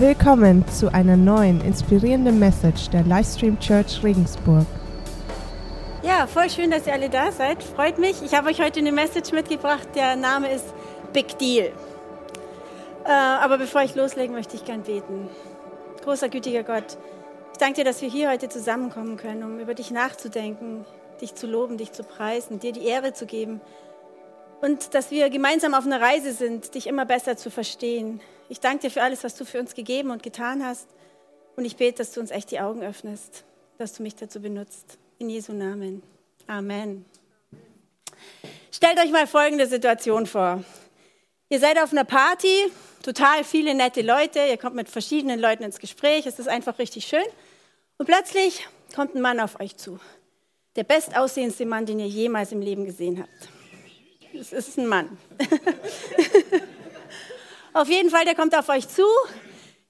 Willkommen 0.00 0.64
zu 0.68 0.94
einer 0.94 1.16
neuen 1.16 1.60
inspirierenden 1.60 2.38
Message 2.38 2.88
der 2.90 3.02
Livestream 3.02 3.58
Church 3.58 4.00
Regensburg. 4.04 4.64
Ja, 6.04 6.28
voll 6.28 6.48
schön, 6.48 6.70
dass 6.70 6.86
ihr 6.86 6.92
alle 6.92 7.10
da 7.10 7.32
seid. 7.32 7.64
Freut 7.64 7.98
mich. 7.98 8.22
Ich 8.22 8.32
habe 8.32 8.48
euch 8.48 8.60
heute 8.60 8.78
eine 8.78 8.92
Message 8.92 9.32
mitgebracht. 9.32 9.88
Der 9.96 10.14
Name 10.14 10.52
ist 10.52 10.66
Big 11.12 11.36
Deal. 11.38 11.72
Äh, 13.06 13.10
aber 13.10 13.58
bevor 13.58 13.82
ich 13.82 13.96
loslege, 13.96 14.32
möchte 14.32 14.54
ich 14.54 14.64
gern 14.64 14.82
beten. 14.82 15.28
Großer, 16.04 16.28
gütiger 16.28 16.62
Gott, 16.62 16.96
ich 17.50 17.58
danke 17.58 17.80
dir, 17.80 17.84
dass 17.84 18.00
wir 18.00 18.08
hier 18.08 18.30
heute 18.30 18.48
zusammenkommen 18.48 19.16
können, 19.16 19.42
um 19.42 19.58
über 19.58 19.74
dich 19.74 19.90
nachzudenken, 19.90 20.84
dich 21.20 21.34
zu 21.34 21.48
loben, 21.48 21.76
dich 21.76 21.90
zu 21.90 22.04
preisen, 22.04 22.60
dir 22.60 22.70
die 22.70 22.84
Ehre 22.84 23.14
zu 23.14 23.26
geben. 23.26 23.60
Und 24.60 24.94
dass 24.94 25.10
wir 25.10 25.30
gemeinsam 25.30 25.74
auf 25.74 25.86
einer 25.86 26.00
Reise 26.00 26.32
sind, 26.32 26.74
dich 26.74 26.86
immer 26.86 27.04
besser 27.04 27.36
zu 27.36 27.50
verstehen. 27.50 28.20
Ich 28.48 28.60
danke 28.60 28.82
dir 28.82 28.90
für 28.90 29.02
alles, 29.02 29.22
was 29.22 29.36
du 29.36 29.44
für 29.44 29.60
uns 29.60 29.74
gegeben 29.74 30.10
und 30.10 30.22
getan 30.22 30.64
hast. 30.64 30.88
Und 31.56 31.64
ich 31.64 31.76
bete, 31.76 31.98
dass 31.98 32.12
du 32.12 32.20
uns 32.20 32.30
echt 32.30 32.50
die 32.50 32.60
Augen 32.60 32.82
öffnest, 32.82 33.44
dass 33.78 33.94
du 33.94 34.02
mich 34.02 34.16
dazu 34.16 34.40
benutzt. 34.40 34.98
In 35.18 35.30
Jesu 35.30 35.52
Namen. 35.52 36.02
Amen. 36.46 37.04
Stellt 38.72 38.98
euch 38.98 39.10
mal 39.10 39.26
folgende 39.26 39.66
Situation 39.66 40.26
vor. 40.26 40.64
Ihr 41.50 41.60
seid 41.60 41.78
auf 41.80 41.92
einer 41.92 42.04
Party, 42.04 42.70
total 43.02 43.42
viele 43.42 43.74
nette 43.74 44.02
Leute, 44.02 44.40
ihr 44.40 44.58
kommt 44.58 44.76
mit 44.76 44.88
verschiedenen 44.88 45.40
Leuten 45.40 45.62
ins 45.62 45.78
Gespräch, 45.78 46.26
es 46.26 46.38
ist 46.38 46.48
einfach 46.48 46.78
richtig 46.78 47.06
schön. 47.06 47.24
Und 47.96 48.06
plötzlich 48.06 48.68
kommt 48.94 49.14
ein 49.14 49.22
Mann 49.22 49.40
auf 49.40 49.58
euch 49.60 49.76
zu. 49.76 49.98
Der 50.76 50.84
bestaussehendste 50.84 51.64
Mann, 51.64 51.86
den 51.86 52.00
ihr 52.00 52.06
jemals 52.06 52.52
im 52.52 52.60
Leben 52.60 52.84
gesehen 52.84 53.18
habt. 53.18 53.57
Es 54.34 54.52
ist 54.52 54.78
ein 54.78 54.86
Mann. 54.86 55.16
auf 57.72 57.88
jeden 57.88 58.10
Fall, 58.10 58.24
der 58.24 58.34
kommt 58.34 58.56
auf 58.56 58.68
euch 58.68 58.88
zu. 58.88 59.04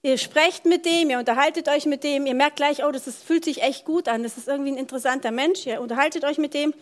Ihr 0.02 0.16
sprecht 0.16 0.64
mit 0.64 0.84
dem, 0.86 1.10
ihr 1.10 1.18
unterhaltet 1.18 1.68
euch 1.68 1.84
mit 1.84 2.04
dem, 2.04 2.26
ihr 2.26 2.34
merkt 2.34 2.56
gleich, 2.56 2.84
oh, 2.84 2.92
das 2.92 3.08
ist, 3.08 3.24
fühlt 3.24 3.44
sich 3.44 3.62
echt 3.62 3.84
gut 3.84 4.06
an, 4.06 4.22
das 4.22 4.38
ist 4.38 4.46
irgendwie 4.46 4.70
ein 4.70 4.76
interessanter 4.76 5.32
Mensch, 5.32 5.66
ihr 5.66 5.80
unterhaltet 5.80 6.24
euch 6.24 6.38
mit 6.38 6.54
dem 6.54 6.72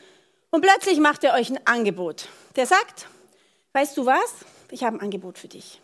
und 0.51 0.61
plötzlich 0.61 0.99
macht 0.99 1.25
er 1.25 1.33
euch 1.33 1.49
ein 1.49 1.59
Angebot. 1.67 2.29
Der 2.57 2.67
sagt, 2.67 3.09
weißt 3.73 3.97
du 3.97 4.05
was, 4.05 4.35
ich 4.71 4.85
habe 4.85 4.99
ein 4.99 5.01
Angebot 5.01 5.39
für 5.39 5.49
dich. 5.49 5.81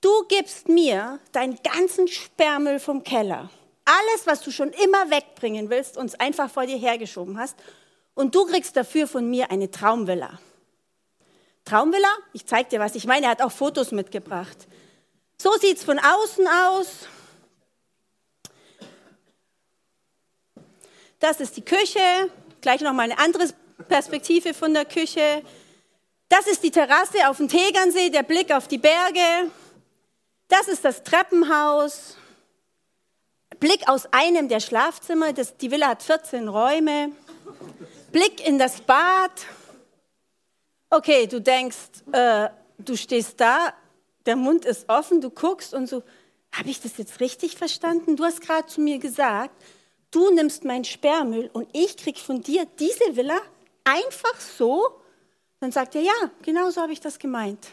Du 0.00 0.24
gibst 0.28 0.68
mir 0.68 1.18
deinen 1.32 1.58
ganzen 1.62 2.08
Sperrmüll 2.08 2.80
vom 2.80 3.02
Keller, 3.02 3.50
alles, 3.84 4.26
was 4.26 4.40
du 4.40 4.50
schon 4.50 4.70
immer 4.70 5.10
wegbringen 5.10 5.68
willst, 5.68 5.98
uns 5.98 6.14
einfach 6.14 6.50
vor 6.50 6.64
dir 6.64 6.78
hergeschoben 6.78 7.38
hast, 7.38 7.56
und 8.14 8.34
du 8.34 8.46
kriegst 8.46 8.76
dafür 8.78 9.06
von 9.06 9.28
mir 9.28 9.50
eine 9.50 9.70
Traumvilla. 9.70 10.38
Traumvilla? 11.66 12.08
Ich 12.32 12.46
zeige 12.46 12.70
dir 12.70 12.80
was. 12.80 12.94
Ich 12.94 13.06
meine, 13.06 13.26
er 13.26 13.32
hat 13.32 13.42
auch 13.42 13.52
Fotos 13.52 13.90
mitgebracht. 13.90 14.56
So 15.36 15.52
sieht 15.58 15.76
es 15.76 15.84
von 15.84 15.98
außen 15.98 16.46
aus. 16.48 17.08
Das 21.18 21.40
ist 21.40 21.56
die 21.56 21.64
Küche. 21.64 22.30
Gleich 22.60 22.80
noch 22.80 22.92
mal 22.92 23.02
eine 23.02 23.18
andere 23.18 23.48
Perspektive 23.88 24.54
von 24.54 24.72
der 24.74 24.84
Küche. 24.84 25.42
Das 26.28 26.46
ist 26.46 26.62
die 26.62 26.70
Terrasse 26.70 27.28
auf 27.28 27.36
dem 27.38 27.48
Tegernsee, 27.48 28.10
der 28.10 28.22
Blick 28.22 28.52
auf 28.52 28.68
die 28.68 28.78
Berge. 28.78 29.50
Das 30.48 30.68
ist 30.68 30.84
das 30.84 31.02
Treppenhaus. 31.02 32.16
Blick 33.58 33.88
aus 33.88 34.06
einem 34.12 34.48
der 34.48 34.60
Schlafzimmer. 34.60 35.32
Das, 35.32 35.56
die 35.56 35.70
Villa 35.70 35.88
hat 35.88 36.02
14 36.02 36.46
Räume. 36.46 37.10
Blick 38.12 38.46
in 38.46 38.58
das 38.58 38.80
Bad. 38.80 39.32
Okay, 40.90 41.26
du 41.26 41.40
denkst, 41.40 41.76
äh, 42.12 42.48
du 42.78 42.96
stehst 42.96 43.40
da, 43.40 43.72
der 44.24 44.36
Mund 44.36 44.64
ist 44.64 44.88
offen, 44.88 45.20
du 45.20 45.30
guckst 45.30 45.74
und 45.74 45.88
so, 45.88 46.02
habe 46.52 46.70
ich 46.70 46.80
das 46.80 46.96
jetzt 46.96 47.20
richtig 47.20 47.56
verstanden? 47.56 48.16
Du 48.16 48.24
hast 48.24 48.40
gerade 48.40 48.66
zu 48.66 48.80
mir 48.80 48.98
gesagt, 48.98 49.54
du 50.10 50.30
nimmst 50.30 50.64
meinen 50.64 50.84
Sperrmüll 50.84 51.50
und 51.52 51.68
ich 51.72 51.96
krieg 51.96 52.18
von 52.18 52.40
dir 52.40 52.66
diese 52.78 53.16
Villa 53.16 53.38
einfach 53.84 54.40
so? 54.40 55.00
Dann 55.60 55.72
sagt 55.72 55.94
er, 55.94 56.02
ja, 56.02 56.30
genau 56.42 56.70
so 56.70 56.80
habe 56.80 56.92
ich 56.92 57.00
das 57.00 57.18
gemeint. 57.18 57.66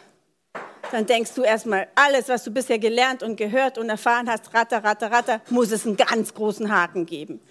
Dann 0.92 1.06
denkst 1.06 1.34
du 1.34 1.44
erstmal, 1.44 1.88
alles, 1.96 2.30
was 2.30 2.44
du 2.44 2.52
bisher 2.52 2.80
gelernt 2.80 3.24
und 3.24 3.36
gehört 3.36 3.78
und 3.78 3.90
erfahren 3.90 4.30
hast, 4.30 4.54
ratter, 4.54 4.84
ratter, 4.84 5.12
ratter, 5.12 5.42
muss 5.50 5.72
es 5.72 5.86
einen 5.86 5.98
ganz 5.98 6.34
großen 6.34 6.72
Haken 6.72 7.06
geben. 7.06 7.42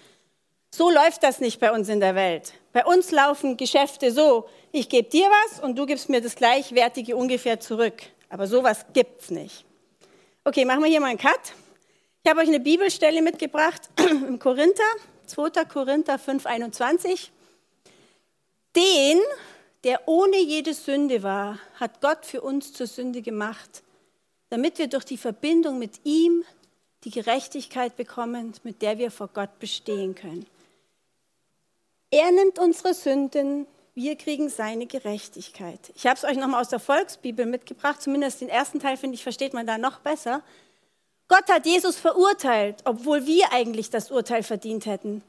So 0.73 0.89
läuft 0.89 1.23
das 1.23 1.39
nicht 1.39 1.59
bei 1.59 1.71
uns 1.71 1.89
in 1.89 1.99
der 1.99 2.15
Welt. 2.15 2.53
Bei 2.71 2.85
uns 2.85 3.11
laufen 3.11 3.57
Geschäfte 3.57 4.11
so, 4.11 4.47
ich 4.73 4.89
gebe 4.89 5.07
dir 5.07 5.27
was 5.27 5.59
und 5.59 5.77
du 5.77 5.85
gibst 5.85 6.09
mir 6.09 6.19
das 6.19 6.35
gleichwertige 6.35 7.15
ungefähr 7.15 7.59
zurück. 7.59 8.01
Aber 8.29 8.47
sowas 8.47 8.85
gibt's 8.91 9.29
nicht. 9.29 9.63
Okay, 10.43 10.65
machen 10.65 10.83
wir 10.83 10.89
hier 10.89 10.99
mal 10.99 11.07
einen 11.07 11.19
Cut. 11.19 11.53
Ich 12.23 12.29
habe 12.29 12.41
euch 12.41 12.47
eine 12.47 12.59
Bibelstelle 12.59 13.21
mitgebracht 13.21 13.81
im 13.99 14.39
Korinther, 14.39 14.83
2. 15.27 15.65
Korinther 15.65 16.17
5, 16.17 16.47
21. 16.47 17.31
Den, 18.75 19.19
der 19.83 20.07
ohne 20.07 20.41
jede 20.41 20.73
Sünde 20.73 21.21
war, 21.21 21.59
hat 21.75 22.01
Gott 22.01 22.25
für 22.25 22.41
uns 22.41 22.73
zur 22.73 22.87
Sünde 22.87 23.21
gemacht, 23.21 23.83
damit 24.49 24.79
wir 24.79 24.87
durch 24.87 25.05
die 25.05 25.17
Verbindung 25.17 25.77
mit 25.77 26.03
ihm 26.03 26.43
die 27.03 27.11
Gerechtigkeit 27.11 27.95
bekommen, 27.95 28.53
mit 28.63 28.81
der 28.81 28.97
wir 28.97 29.11
vor 29.11 29.27
Gott 29.27 29.59
bestehen 29.59 30.15
können. 30.15 30.47
Er 32.09 32.31
nimmt 32.31 32.57
unsere 32.57 32.95
Sünden, 32.95 33.67
wir 33.95 34.15
kriegen 34.15 34.49
seine 34.49 34.87
Gerechtigkeit. 34.87 35.79
Ich 35.95 36.07
habe 36.07 36.17
es 36.17 36.23
euch 36.23 36.37
nochmal 36.37 36.61
aus 36.61 36.69
der 36.69 36.79
Volksbibel 36.79 37.45
mitgebracht, 37.45 38.01
zumindest 38.01 38.41
den 38.41 38.49
ersten 38.49 38.79
Teil, 38.79 38.97
finde 38.97 39.15
ich, 39.15 39.23
versteht 39.23 39.53
man 39.53 39.67
da 39.67 39.77
noch 39.77 39.99
besser. 39.99 40.41
Gott 41.27 41.47
hat 41.49 41.65
Jesus 41.65 41.97
verurteilt, 41.97 42.77
obwohl 42.85 43.25
wir 43.25 43.51
eigentlich 43.51 43.89
das 43.89 44.11
Urteil 44.11 44.43
verdient 44.43 44.85
hätten. 44.85 45.23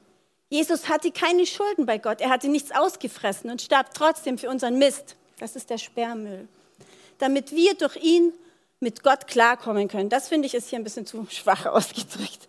Jesus 0.49 0.89
hatte 0.89 1.11
keine 1.11 1.47
Schulden 1.47 1.87
bei 1.87 1.99
Gott, 1.99 2.21
er 2.21 2.31
hatte 2.31 2.49
nichts 2.49 2.71
ausgefressen 2.73 3.51
und 3.51 3.61
starb 3.61 3.93
trotzdem 3.95 4.39
für 4.39 4.49
unseren 4.49 4.79
Mist. 4.79 5.17
Das 5.39 5.57
ist 5.57 5.69
der 5.69 5.79
Sperrmüll. 5.79 6.49
Damit 7.19 7.53
wir 7.53 7.75
durch 7.75 7.97
ihn 7.97 8.33
mit 8.81 9.03
Gott 9.03 9.27
klarkommen 9.27 9.89
können. 9.89 10.09
Das 10.09 10.29
finde 10.29 10.47
ich 10.47 10.55
ist 10.55 10.69
hier 10.69 10.79
ein 10.79 10.85
bisschen 10.85 11.07
zu 11.07 11.27
schwach 11.31 11.67
ausgedrückt. 11.73 12.49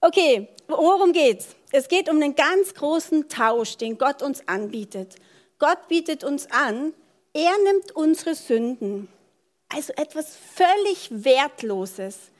Okay, 0.00 0.48
worum 0.68 1.12
geht's? 1.12 1.48
Es 1.72 1.88
geht 1.88 2.08
um 2.08 2.16
einen 2.16 2.34
ganz 2.34 2.74
großen 2.74 3.28
Tausch, 3.28 3.76
den 3.76 3.98
Gott 3.98 4.22
uns 4.22 4.46
anbietet. 4.46 5.16
Gott 5.58 5.88
bietet 5.88 6.24
uns 6.24 6.50
an, 6.50 6.92
er 7.32 7.58
nimmt 7.64 7.92
unsere 7.92 8.34
Sünden, 8.34 9.08
also 9.68 9.92
etwas 9.94 10.36
völlig 10.36 11.08
Wertloses, 11.10 12.30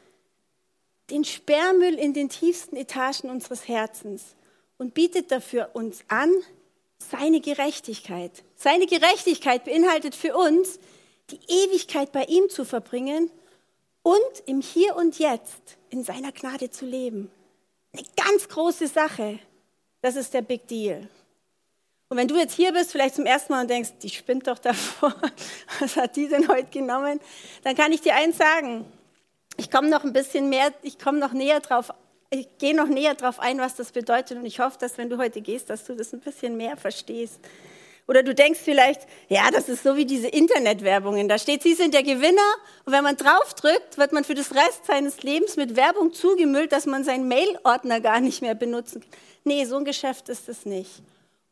den 1.11 1.25
Sperrmüll 1.25 1.95
in 1.95 2.15
den 2.15 2.29
tiefsten 2.29 2.77
Etagen 2.77 3.31
unseres 3.31 3.69
Herzens 3.69 4.35
und 4.79 4.95
bietet 4.95 5.31
dafür 5.31 5.71
uns 5.75 6.05
an 6.09 6.31
seine 6.99 7.41
Gerechtigkeit. 7.41 8.33
Seine 8.57 8.87
Gerechtigkeit 8.87 9.65
beinhaltet 9.65 10.15
für 10.15 10.37
uns, 10.37 10.79
die 11.31 11.41
Ewigkeit 11.49 12.13
bei 12.13 12.25
ihm 12.25 12.49
zu 12.49 12.65
verbringen 12.65 13.31
und 14.03 14.43
im 14.47 14.61
Hier 14.61 14.97
und 14.97 15.19
Jetzt 15.19 15.77
in 15.91 16.05
seiner 16.05 16.33
Gnade 16.33 16.71
zu 16.71 16.87
leben. 16.87 17.31
Eine 17.93 18.07
ganz 18.17 18.49
große 18.49 18.89
Sache. 18.89 19.39
Das 20.03 20.17
ist 20.17 20.35
der 20.35 20.43
Big 20.43 20.67
Deal. 20.69 21.09
Und 22.09 22.17
wenn 22.19 22.29
du 22.29 22.37
jetzt 22.37 22.55
hier 22.55 22.73
bist, 22.73 22.93
vielleicht 22.93 23.17
zum 23.17 23.27
ersten 23.27 23.53
Mal 23.53 23.63
und 23.63 23.71
denkst, 23.71 23.91
die 24.03 24.11
spinnt 24.11 24.47
doch 24.47 24.59
davor, 24.59 25.15
was 25.81 25.97
hat 25.97 26.15
die 26.15 26.29
denn 26.29 26.49
heute 26.49 26.69
genommen? 26.71 27.21
Dann 27.65 27.75
kann 27.75 27.93
ich 27.93 28.01
dir 28.01 28.15
eins 28.15 28.39
sagen. 28.39 28.85
Ich 29.57 29.71
komme 29.71 29.89
noch 29.89 30.05
ein 30.05 30.13
bisschen 30.13 30.49
mehr, 30.49 30.73
ich 30.83 30.99
komme 30.99 31.19
noch 31.19 31.33
näher 31.33 31.61
drauf, 31.61 31.91
ich 32.31 32.47
gehe 32.59 32.77
noch 32.77 32.89
näher 32.89 33.15
drauf 33.15 33.41
ein, 33.41 33.59
was 33.59 33.75
das 33.75 33.91
bedeutet. 33.91 34.39
Und 34.39 34.47
ich 34.47 34.61
hoffe, 34.61 34.77
dass 34.79 34.99
wenn 34.99 35.11
du 35.11 35.19
heute 35.19 35.41
gehst, 35.41 35.71
dass 35.71 35.85
du 35.85 35.95
das 35.95 36.13
ein 36.13 36.21
bisschen 36.21 36.57
mehr 36.57 36.77
verstehst. 36.77 37.41
Oder 38.09 38.23
du 38.23 38.35
denkst 38.35 38.61
vielleicht, 38.63 39.01
ja, 39.29 39.51
das 39.51 39.69
ist 39.69 39.83
so 39.83 39.97
wie 39.97 40.05
diese 40.05 40.29
Internetwerbungen. 40.29 41.29
Da 41.29 41.39
steht, 41.39 41.65
Sie 41.65 41.75
sind 41.75 41.93
der 41.93 42.05
Gewinner. 42.05 42.55
Und 42.85 42.93
wenn 42.93 43.03
man 43.03 43.17
draufdrückt, 43.17 43.99
wird 43.99 44.13
man 44.13 44.23
für 44.23 44.35
das 44.35 44.55
Rest 44.55 44.87
seines 44.87 45.25
Lebens 45.25 45.57
mit 45.57 45.75
Werbung 45.75 46.13
zugemüllt, 46.13 46.71
dass 46.71 46.87
man 46.87 47.03
seinen 47.03 47.27
Mail-Ordner 47.27 48.01
gar 48.01 48.21
nicht 48.21 48.43
mehr 48.43 48.55
benutzen 48.55 49.01
kann. 49.01 49.11
Nee, 49.43 49.65
so 49.65 49.77
ein 49.77 49.85
Geschäft 49.85 50.29
ist 50.29 50.49
es 50.49 50.67
nicht. 50.67 51.03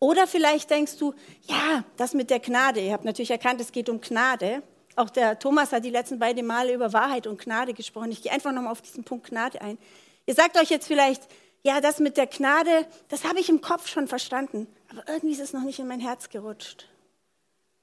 Oder 0.04 0.26
vielleicht 0.26 0.68
denkst 0.68 0.98
du, 0.98 1.14
ja, 1.48 1.82
das 1.96 2.12
mit 2.12 2.28
der 2.28 2.38
Gnade. 2.38 2.78
Ihr 2.78 2.92
habt 2.92 3.06
natürlich 3.06 3.30
erkannt, 3.30 3.58
es 3.62 3.72
geht 3.72 3.88
um 3.88 4.02
Gnade. 4.02 4.62
Auch 4.96 5.08
der 5.08 5.38
Thomas 5.38 5.72
hat 5.72 5.82
die 5.82 5.90
letzten 5.90 6.18
beiden 6.18 6.46
Male 6.46 6.74
über 6.74 6.92
Wahrheit 6.92 7.26
und 7.26 7.40
Gnade 7.40 7.72
gesprochen. 7.72 8.12
Ich 8.12 8.20
gehe 8.20 8.30
einfach 8.30 8.52
nochmal 8.52 8.72
auf 8.72 8.82
diesen 8.82 9.04
Punkt 9.04 9.28
Gnade 9.30 9.62
ein. 9.62 9.78
Ihr 10.26 10.34
sagt 10.34 10.58
euch 10.58 10.68
jetzt 10.68 10.88
vielleicht, 10.88 11.22
ja, 11.62 11.80
das 11.80 12.00
mit 12.00 12.18
der 12.18 12.26
Gnade, 12.26 12.86
das 13.08 13.24
habe 13.24 13.40
ich 13.40 13.48
im 13.48 13.62
Kopf 13.62 13.88
schon 13.88 14.06
verstanden, 14.06 14.66
aber 14.90 15.08
irgendwie 15.08 15.32
ist 15.32 15.40
es 15.40 15.54
noch 15.54 15.62
nicht 15.62 15.78
in 15.78 15.86
mein 15.86 16.00
Herz 16.00 16.28
gerutscht. 16.28 16.86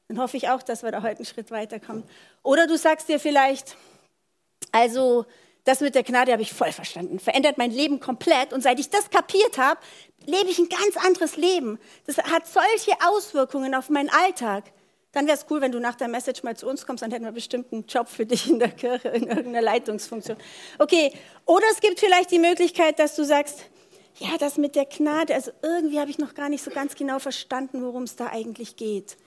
Dann 0.07 0.19
hoffe 0.19 0.37
ich 0.37 0.47
auch, 0.49 0.61
dass 0.61 0.83
wir 0.83 0.91
da 0.91 1.01
heute 1.01 1.17
einen 1.17 1.25
Schritt 1.25 1.49
weiterkommen. 1.49 2.03
Oder 2.43 2.67
du 2.67 2.77
sagst 2.77 3.09
dir 3.09 3.19
vielleicht, 3.19 3.75
also 4.71 5.25
das 5.63 5.81
mit 5.81 5.95
der 5.95 6.03
Gnade 6.03 6.31
habe 6.31 6.41
ich 6.41 6.53
voll 6.53 6.71
verstanden, 6.71 7.19
verändert 7.19 7.57
mein 7.57 7.71
Leben 7.71 7.99
komplett. 7.99 8.53
Und 8.53 8.61
seit 8.61 8.79
ich 8.79 8.89
das 8.89 9.09
kapiert 9.09 9.57
habe, 9.57 9.79
lebe 10.25 10.49
ich 10.49 10.59
ein 10.59 10.69
ganz 10.69 10.97
anderes 10.97 11.37
Leben. 11.37 11.79
Das 12.07 12.17
hat 12.17 12.47
solche 12.47 12.93
Auswirkungen 13.07 13.75
auf 13.75 13.89
meinen 13.89 14.09
Alltag. 14.09 14.65
Dann 15.11 15.27
wäre 15.27 15.37
es 15.37 15.45
cool, 15.49 15.59
wenn 15.61 15.71
du 15.71 15.79
nach 15.79 15.95
der 15.95 16.07
Message 16.07 16.41
mal 16.43 16.55
zu 16.55 16.67
uns 16.67 16.85
kommst, 16.85 17.03
dann 17.03 17.11
hätten 17.11 17.25
wir 17.25 17.33
bestimmt 17.33 17.73
einen 17.73 17.85
Job 17.85 18.07
für 18.07 18.25
dich 18.25 18.49
in 18.49 18.59
der 18.59 18.69
Kirche, 18.69 19.09
in 19.09 19.27
irgendeiner 19.27 19.61
Leitungsfunktion. 19.61 20.37
Okay, 20.79 21.11
oder 21.45 21.65
es 21.71 21.81
gibt 21.81 21.99
vielleicht 21.99 22.31
die 22.31 22.39
Möglichkeit, 22.39 22.97
dass 22.97 23.15
du 23.15 23.25
sagst, 23.25 23.65
ja, 24.19 24.37
das 24.39 24.57
mit 24.57 24.75
der 24.75 24.85
Gnade, 24.85 25.33
also 25.33 25.51
irgendwie 25.61 25.99
habe 25.99 26.09
ich 26.09 26.17
noch 26.17 26.33
gar 26.33 26.47
nicht 26.47 26.63
so 26.63 26.71
ganz 26.71 26.95
genau 26.95 27.19
verstanden, 27.19 27.83
worum 27.83 28.03
es 28.03 28.15
da 28.15 28.27
eigentlich 28.27 28.77
geht. 28.77 29.17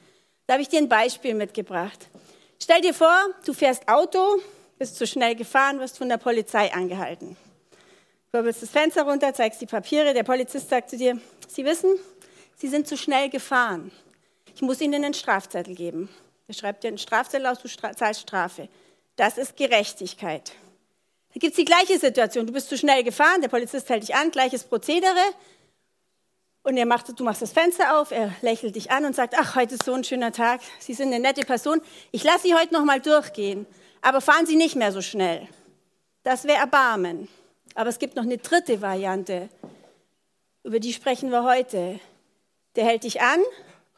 Da 0.46 0.54
habe 0.54 0.62
ich 0.62 0.68
dir 0.68 0.78
ein 0.78 0.88
Beispiel 0.88 1.34
mitgebracht. 1.34 2.08
Stell 2.62 2.80
dir 2.80 2.94
vor, 2.94 3.14
du 3.44 3.52
fährst 3.52 3.88
Auto, 3.88 4.38
bist 4.78 4.96
zu 4.96 5.06
schnell 5.06 5.34
gefahren, 5.34 5.78
wirst 5.80 5.98
von 5.98 6.08
der 6.08 6.16
Polizei 6.16 6.72
angehalten. 6.72 7.36
Du 8.26 8.38
wirbelst 8.38 8.62
das 8.62 8.70
Fenster 8.70 9.02
runter, 9.04 9.32
zeigst 9.32 9.60
die 9.60 9.66
Papiere, 9.66 10.14
der 10.14 10.24
Polizist 10.24 10.68
sagt 10.68 10.90
zu 10.90 10.96
dir, 10.96 11.18
Sie 11.48 11.64
wissen, 11.64 11.90
Sie 12.56 12.68
sind 12.68 12.88
zu 12.88 12.96
schnell 12.96 13.28
gefahren. 13.30 13.92
Ich 14.54 14.62
muss 14.62 14.80
Ihnen 14.80 15.04
einen 15.04 15.14
Strafzettel 15.14 15.74
geben. 15.74 16.08
Er 16.46 16.54
schreibt 16.54 16.84
dir 16.84 16.88
einen 16.88 16.98
Strafzettel 16.98 17.46
aus, 17.46 17.58
du 17.60 17.68
zahlst 17.68 18.20
Strafe. 18.20 18.68
Das 19.16 19.38
ist 19.38 19.56
Gerechtigkeit. 19.56 20.52
Da 21.32 21.40
gibt 21.40 21.52
es 21.52 21.56
die 21.56 21.64
gleiche 21.64 21.98
Situation. 21.98 22.46
Du 22.46 22.52
bist 22.52 22.68
zu 22.68 22.76
schnell 22.76 23.02
gefahren, 23.02 23.40
der 23.40 23.48
Polizist 23.48 23.88
hält 23.88 24.02
dich 24.02 24.14
an, 24.14 24.30
gleiches 24.30 24.64
Prozedere. 24.64 25.24
Und 26.62 26.76
er 26.76 26.86
macht, 26.86 27.18
du 27.18 27.24
machst 27.24 27.42
das 27.42 27.52
Fenster 27.52 28.00
auf, 28.00 28.10
er 28.10 28.34
lächelt 28.40 28.74
dich 28.76 28.90
an 28.90 29.04
und 29.04 29.14
sagt, 29.14 29.34
ach, 29.36 29.54
heute 29.54 29.74
ist 29.74 29.84
so 29.84 29.92
ein 29.92 30.04
schöner 30.04 30.32
Tag, 30.32 30.60
Sie 30.78 30.94
sind 30.94 31.08
eine 31.08 31.20
nette 31.20 31.42
Person, 31.42 31.80
ich 32.10 32.24
lasse 32.24 32.46
Sie 32.46 32.54
heute 32.54 32.72
noch 32.72 32.84
mal 32.84 33.00
durchgehen, 33.00 33.66
aber 34.04 34.20
fahren 34.20 34.44
Sie 34.46 34.56
nicht 34.56 34.76
mehr 34.76 34.92
so 34.92 35.00
schnell. 35.00 35.48
Das 36.24 36.44
wäre 36.44 36.58
Erbarmen. 36.58 37.28
Aber 37.74 37.88
es 37.88 37.98
gibt 37.98 38.16
noch 38.16 38.22
eine 38.22 38.38
dritte 38.38 38.80
Variante, 38.82 39.48
über 40.62 40.78
die 40.78 40.92
sprechen 40.92 41.30
wir 41.30 41.42
heute. 41.42 41.98
Der 42.76 42.84
hält 42.84 43.04
dich 43.04 43.22
an, 43.22 43.40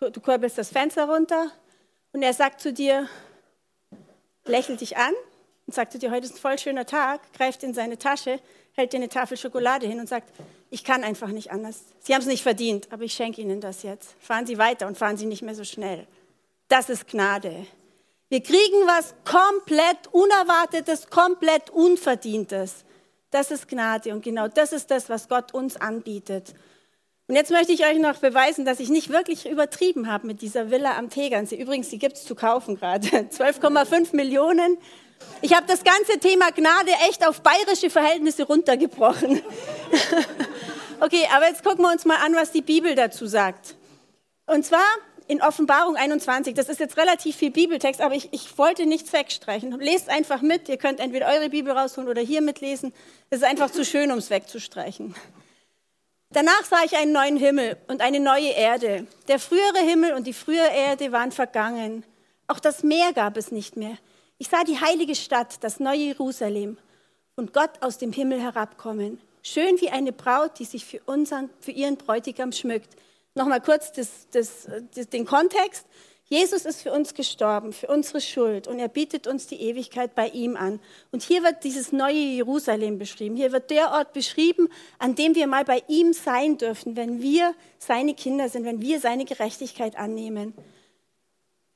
du 0.00 0.20
kurbelst 0.20 0.58
das 0.58 0.70
Fenster 0.70 1.08
runter 1.08 1.50
und 2.12 2.22
er 2.22 2.32
sagt 2.32 2.60
zu 2.60 2.72
dir, 2.72 3.08
lächelt 4.44 4.80
dich 4.80 4.96
an 4.96 5.12
und 5.66 5.74
sagt 5.74 5.92
zu 5.92 5.98
dir, 5.98 6.10
heute 6.10 6.26
ist 6.26 6.34
ein 6.34 6.40
voll 6.40 6.58
schöner 6.58 6.86
Tag, 6.86 7.20
greift 7.32 7.62
in 7.62 7.74
seine 7.74 7.98
Tasche, 7.98 8.40
hält 8.72 8.92
dir 8.92 8.98
eine 8.98 9.08
Tafel 9.08 9.36
Schokolade 9.36 9.86
hin 9.86 10.00
und 10.00 10.08
sagt, 10.08 10.32
ich 10.70 10.84
kann 10.84 11.04
einfach 11.04 11.28
nicht 11.28 11.50
anders. 11.50 11.82
Sie 12.00 12.14
haben 12.14 12.22
es 12.22 12.28
nicht 12.28 12.42
verdient, 12.42 12.92
aber 12.92 13.02
ich 13.02 13.12
schenke 13.12 13.40
Ihnen 13.40 13.60
das 13.60 13.82
jetzt. 13.82 14.14
Fahren 14.20 14.46
Sie 14.46 14.58
weiter 14.58 14.86
und 14.86 14.96
fahren 14.96 15.16
Sie 15.16 15.26
nicht 15.26 15.42
mehr 15.42 15.54
so 15.54 15.64
schnell. 15.64 16.06
Das 16.68 16.90
ist 16.90 17.08
Gnade. 17.08 17.66
Wir 18.28 18.42
kriegen 18.42 18.86
was 18.86 19.14
komplett 19.24 20.08
Unerwartetes, 20.10 21.08
komplett 21.10 21.70
Unverdientes. 21.70 22.84
Das 23.30 23.52
ist 23.52 23.68
Gnade 23.68 24.12
und 24.12 24.24
genau 24.24 24.48
das 24.48 24.72
ist 24.72 24.90
das, 24.90 25.08
was 25.08 25.28
Gott 25.28 25.54
uns 25.54 25.76
anbietet. 25.76 26.54
Und 27.28 27.36
jetzt 27.36 27.52
möchte 27.52 27.72
ich 27.72 27.84
euch 27.84 27.98
noch 27.98 28.16
beweisen, 28.16 28.64
dass 28.64 28.80
ich 28.80 28.88
nicht 28.88 29.10
wirklich 29.10 29.48
übertrieben 29.48 30.10
habe 30.10 30.26
mit 30.26 30.42
dieser 30.42 30.70
Villa 30.70 30.96
am 30.96 31.08
Tegernsee. 31.08 31.56
Übrigens, 31.56 31.88
die 31.88 31.98
gibt 31.98 32.16
es 32.16 32.24
zu 32.24 32.34
kaufen 32.34 32.76
gerade. 32.76 33.06
12,5 33.08 34.14
Millionen. 34.16 34.78
Ich 35.40 35.54
habe 35.54 35.66
das 35.66 35.84
ganze 35.84 36.18
Thema 36.18 36.50
Gnade 36.50 36.90
echt 37.08 37.26
auf 37.26 37.42
bayerische 37.42 37.90
Verhältnisse 37.90 38.44
runtergebrochen. 38.44 39.40
okay, 41.00 41.28
aber 41.34 41.46
jetzt 41.46 41.62
gucken 41.62 41.84
wir 41.84 41.92
uns 41.92 42.04
mal 42.04 42.18
an, 42.24 42.34
was 42.34 42.50
die 42.50 42.62
Bibel 42.62 42.96
dazu 42.96 43.26
sagt. 43.26 43.76
Und 44.46 44.64
zwar 44.64 44.84
in 45.28 45.42
Offenbarung 45.42 45.96
21. 45.96 46.54
Das 46.54 46.68
ist 46.68 46.80
jetzt 46.80 46.96
relativ 46.96 47.36
viel 47.36 47.50
Bibeltext, 47.50 48.00
aber 48.00 48.14
ich, 48.14 48.32
ich 48.32 48.56
wollte 48.58 48.86
nichts 48.86 49.12
wegstreichen. 49.12 49.78
Lest 49.80 50.08
einfach 50.08 50.42
mit. 50.42 50.68
Ihr 50.68 50.76
könnt 50.76 51.00
entweder 51.00 51.26
eure 51.28 51.48
Bibel 51.48 51.72
rausholen 51.72 52.08
oder 52.08 52.22
hier 52.22 52.40
mitlesen. 52.42 52.92
Es 53.30 53.38
ist 53.38 53.44
einfach 53.44 53.70
zu 53.70 53.84
schön, 53.84 54.10
um 54.12 54.18
es 54.18 54.30
wegzustreichen. 54.30 55.14
Danach 56.30 56.64
sah 56.64 56.82
ich 56.84 56.96
einen 56.96 57.12
neuen 57.12 57.36
Himmel 57.36 57.76
und 57.88 58.00
eine 58.00 58.20
neue 58.20 58.50
Erde. 58.50 59.06
Der 59.28 59.38
frühere 59.38 59.78
Himmel 59.78 60.12
und 60.12 60.26
die 60.26 60.32
frühere 60.32 60.70
Erde 60.74 61.12
waren 61.12 61.32
vergangen. 61.32 62.04
Auch 62.48 62.58
das 62.58 62.82
Meer 62.82 63.12
gab 63.12 63.36
es 63.36 63.52
nicht 63.52 63.76
mehr. 63.76 63.96
Ich 64.38 64.48
sah 64.48 64.64
die 64.64 64.80
heilige 64.80 65.14
Stadt, 65.14 65.62
das 65.62 65.80
neue 65.80 65.98
Jerusalem, 65.98 66.78
und 67.36 67.52
Gott 67.52 67.70
aus 67.80 67.98
dem 67.98 68.12
Himmel 68.12 68.40
herabkommen. 68.40 69.20
Schön 69.42 69.80
wie 69.80 69.90
eine 69.90 70.12
Braut, 70.12 70.58
die 70.58 70.64
sich 70.64 70.84
für, 70.84 71.00
unseren, 71.06 71.50
für 71.60 71.70
ihren 71.70 71.96
Bräutigam 71.96 72.52
schmückt. 72.52 72.96
Nochmal 73.36 73.60
kurz 73.60 73.92
das, 73.92 74.28
das, 74.30 74.66
das, 74.94 75.10
den 75.10 75.26
Kontext. 75.26 75.84
Jesus 76.24 76.64
ist 76.64 76.80
für 76.80 76.90
uns 76.90 77.12
gestorben, 77.12 77.74
für 77.74 77.86
unsere 77.86 78.22
Schuld 78.22 78.66
und 78.66 78.78
er 78.78 78.88
bietet 78.88 79.26
uns 79.26 79.46
die 79.46 79.60
Ewigkeit 79.60 80.14
bei 80.14 80.28
ihm 80.28 80.56
an. 80.56 80.80
Und 81.12 81.22
hier 81.22 81.42
wird 81.42 81.62
dieses 81.62 81.92
neue 81.92 82.14
Jerusalem 82.14 82.98
beschrieben. 82.98 83.36
Hier 83.36 83.52
wird 83.52 83.70
der 83.70 83.92
Ort 83.92 84.14
beschrieben, 84.14 84.68
an 84.98 85.14
dem 85.14 85.34
wir 85.34 85.46
mal 85.46 85.64
bei 85.64 85.84
ihm 85.86 86.14
sein 86.14 86.56
dürfen, 86.56 86.96
wenn 86.96 87.20
wir 87.20 87.54
seine 87.78 88.14
Kinder 88.14 88.48
sind, 88.48 88.64
wenn 88.64 88.80
wir 88.80 89.00
seine 89.00 89.26
Gerechtigkeit 89.26 89.96
annehmen. 89.96 90.54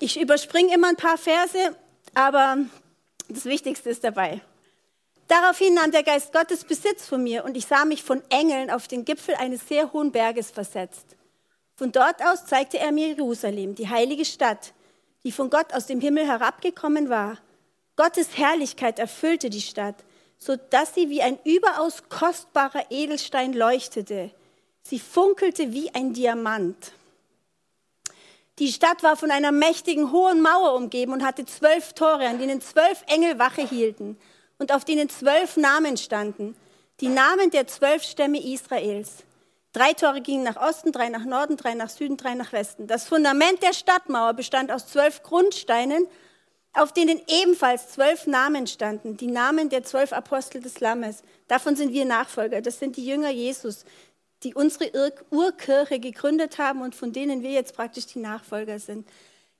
Ich 0.00 0.18
überspringe 0.18 0.74
immer 0.74 0.88
ein 0.88 0.96
paar 0.96 1.18
Verse, 1.18 1.76
aber 2.14 2.56
das 3.28 3.44
Wichtigste 3.44 3.90
ist 3.90 4.02
dabei. 4.02 4.40
Daraufhin 5.28 5.74
nahm 5.74 5.92
der 5.92 6.04
Geist 6.04 6.32
Gottes 6.32 6.64
Besitz 6.64 7.06
von 7.06 7.22
mir 7.22 7.44
und 7.44 7.54
ich 7.54 7.66
sah 7.66 7.84
mich 7.84 8.02
von 8.02 8.22
Engeln 8.30 8.70
auf 8.70 8.88
den 8.88 9.04
Gipfel 9.04 9.34
eines 9.34 9.68
sehr 9.68 9.92
hohen 9.92 10.10
Berges 10.10 10.50
versetzt. 10.50 11.16
Von 11.80 11.92
dort 11.92 12.22
aus 12.22 12.44
zeigte 12.44 12.78
er 12.78 12.92
mir 12.92 13.06
Jerusalem, 13.06 13.74
die 13.74 13.88
heilige 13.88 14.26
Stadt, 14.26 14.74
die 15.24 15.32
von 15.32 15.48
Gott 15.48 15.72
aus 15.72 15.86
dem 15.86 15.98
Himmel 15.98 16.26
herabgekommen 16.26 17.08
war. 17.08 17.38
Gottes 17.96 18.36
Herrlichkeit 18.36 18.98
erfüllte 18.98 19.48
die 19.48 19.62
Stadt, 19.62 19.94
so 20.36 20.56
dass 20.56 20.94
sie 20.94 21.08
wie 21.08 21.22
ein 21.22 21.38
überaus 21.42 22.02
kostbarer 22.10 22.84
Edelstein 22.90 23.54
leuchtete. 23.54 24.30
Sie 24.82 24.98
funkelte 24.98 25.72
wie 25.72 25.88
ein 25.94 26.12
Diamant. 26.12 26.92
Die 28.58 28.70
Stadt 28.70 29.02
war 29.02 29.16
von 29.16 29.30
einer 29.30 29.50
mächtigen 29.50 30.12
hohen 30.12 30.42
Mauer 30.42 30.74
umgeben 30.74 31.14
und 31.14 31.24
hatte 31.24 31.46
zwölf 31.46 31.94
Tore, 31.94 32.28
an 32.28 32.38
denen 32.38 32.60
zwölf 32.60 33.02
Engel 33.06 33.38
Wache 33.38 33.66
hielten 33.66 34.18
und 34.58 34.70
auf 34.70 34.84
denen 34.84 35.08
zwölf 35.08 35.56
Namen 35.56 35.96
standen, 35.96 36.56
die 37.00 37.08
Namen 37.08 37.50
der 37.50 37.66
zwölf 37.66 38.02
Stämme 38.02 38.38
Israels. 38.38 39.24
Drei 39.72 39.92
Tore 39.92 40.20
gingen 40.20 40.42
nach 40.42 40.56
Osten, 40.56 40.90
drei 40.90 41.08
nach 41.10 41.24
Norden, 41.24 41.56
drei 41.56 41.74
nach 41.74 41.90
Süden, 41.90 42.16
drei 42.16 42.34
nach 42.34 42.52
Westen. 42.52 42.88
Das 42.88 43.06
Fundament 43.06 43.62
der 43.62 43.72
Stadtmauer 43.72 44.34
bestand 44.34 44.72
aus 44.72 44.88
zwölf 44.88 45.22
Grundsteinen, 45.22 46.08
auf 46.72 46.92
denen 46.92 47.20
ebenfalls 47.28 47.90
zwölf 47.90 48.26
Namen 48.26 48.66
standen, 48.66 49.16
die 49.16 49.28
Namen 49.28 49.68
der 49.68 49.84
zwölf 49.84 50.12
Apostel 50.12 50.60
des 50.60 50.80
Lammes. 50.80 51.22
Davon 51.46 51.76
sind 51.76 51.92
wir 51.92 52.04
Nachfolger. 52.04 52.60
Das 52.62 52.80
sind 52.80 52.96
die 52.96 53.06
Jünger 53.06 53.30
Jesus, 53.30 53.84
die 54.42 54.54
unsere 54.54 54.90
Urkirche 55.30 56.00
gegründet 56.00 56.58
haben 56.58 56.82
und 56.82 56.94
von 56.96 57.12
denen 57.12 57.42
wir 57.42 57.50
jetzt 57.50 57.76
praktisch 57.76 58.06
die 58.06 58.20
Nachfolger 58.20 58.80
sind. 58.80 59.06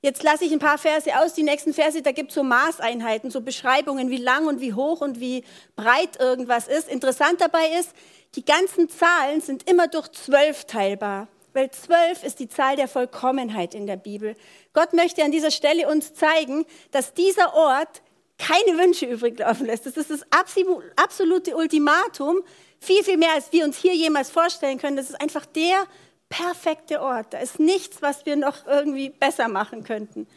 Jetzt 0.03 0.23
lasse 0.23 0.45
ich 0.45 0.51
ein 0.51 0.59
paar 0.59 0.79
Verse 0.79 1.15
aus. 1.19 1.35
Die 1.35 1.43
nächsten 1.43 1.73
Verse, 1.73 2.01
da 2.01 2.11
gibt 2.11 2.31
es 2.31 2.35
so 2.35 2.41
Maßeinheiten, 2.41 3.29
so 3.29 3.41
Beschreibungen, 3.41 4.09
wie 4.09 4.17
lang 4.17 4.47
und 4.47 4.59
wie 4.59 4.73
hoch 4.73 4.99
und 5.01 5.19
wie 5.19 5.43
breit 5.75 6.19
irgendwas 6.19 6.67
ist. 6.67 6.89
Interessant 6.89 7.39
dabei 7.39 7.67
ist, 7.79 7.91
die 8.35 8.45
ganzen 8.45 8.89
Zahlen 8.89 9.41
sind 9.41 9.69
immer 9.69 9.87
durch 9.87 10.09
zwölf 10.11 10.65
teilbar, 10.65 11.27
weil 11.53 11.69
zwölf 11.71 12.23
ist 12.23 12.39
die 12.39 12.47
Zahl 12.47 12.75
der 12.77 12.87
Vollkommenheit 12.87 13.75
in 13.75 13.87
der 13.87 13.97
Bibel. 13.97 14.35
Gott 14.73 14.93
möchte 14.93 15.23
an 15.23 15.31
dieser 15.31 15.51
Stelle 15.51 15.89
uns 15.89 16.13
zeigen, 16.13 16.65
dass 16.91 17.13
dieser 17.13 17.53
Ort 17.53 18.01
keine 18.37 18.77
Wünsche 18.77 19.05
übrig 19.05 19.37
laufen 19.37 19.67
lässt. 19.67 19.85
Das 19.85 19.97
ist 19.97 20.09
das 20.09 20.25
absolute 20.31 21.55
Ultimatum, 21.55 22.41
viel, 22.79 23.03
viel 23.03 23.17
mehr, 23.17 23.33
als 23.33 23.51
wir 23.51 23.65
uns 23.65 23.77
hier 23.77 23.93
jemals 23.93 24.31
vorstellen 24.31 24.79
können. 24.79 24.97
Das 24.97 25.09
ist 25.09 25.21
einfach 25.21 25.45
der 25.45 25.85
perfekte 26.29 27.01
Ort. 27.01 27.33
Da 27.33 27.39
ist 27.39 27.59
nichts, 27.59 28.01
was 28.01 28.25
wir 28.25 28.35
noch 28.35 28.65
irgendwie 28.65 29.09
besser 29.09 29.47
machen 29.47 29.83
könnten. 29.83 30.27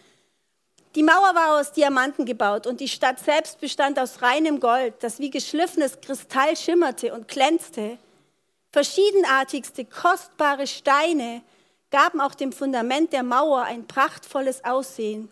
Die 0.94 1.02
Mauer 1.02 1.34
war 1.34 1.58
aus 1.58 1.72
Diamanten 1.72 2.24
gebaut 2.24 2.68
und 2.68 2.78
die 2.80 2.88
Stadt 2.88 3.18
selbst 3.18 3.60
bestand 3.60 3.98
aus 3.98 4.22
reinem 4.22 4.60
Gold, 4.60 4.94
das 5.00 5.18
wie 5.18 5.30
geschliffenes 5.30 6.00
Kristall 6.00 6.56
schimmerte 6.56 7.12
und 7.12 7.26
glänzte. 7.26 7.98
Verschiedenartigste, 8.70 9.84
kostbare 9.86 10.68
Steine 10.68 11.42
gaben 11.90 12.20
auch 12.20 12.36
dem 12.36 12.52
Fundament 12.52 13.12
der 13.12 13.24
Mauer 13.24 13.62
ein 13.62 13.88
prachtvolles 13.88 14.64
Aussehen. 14.64 15.28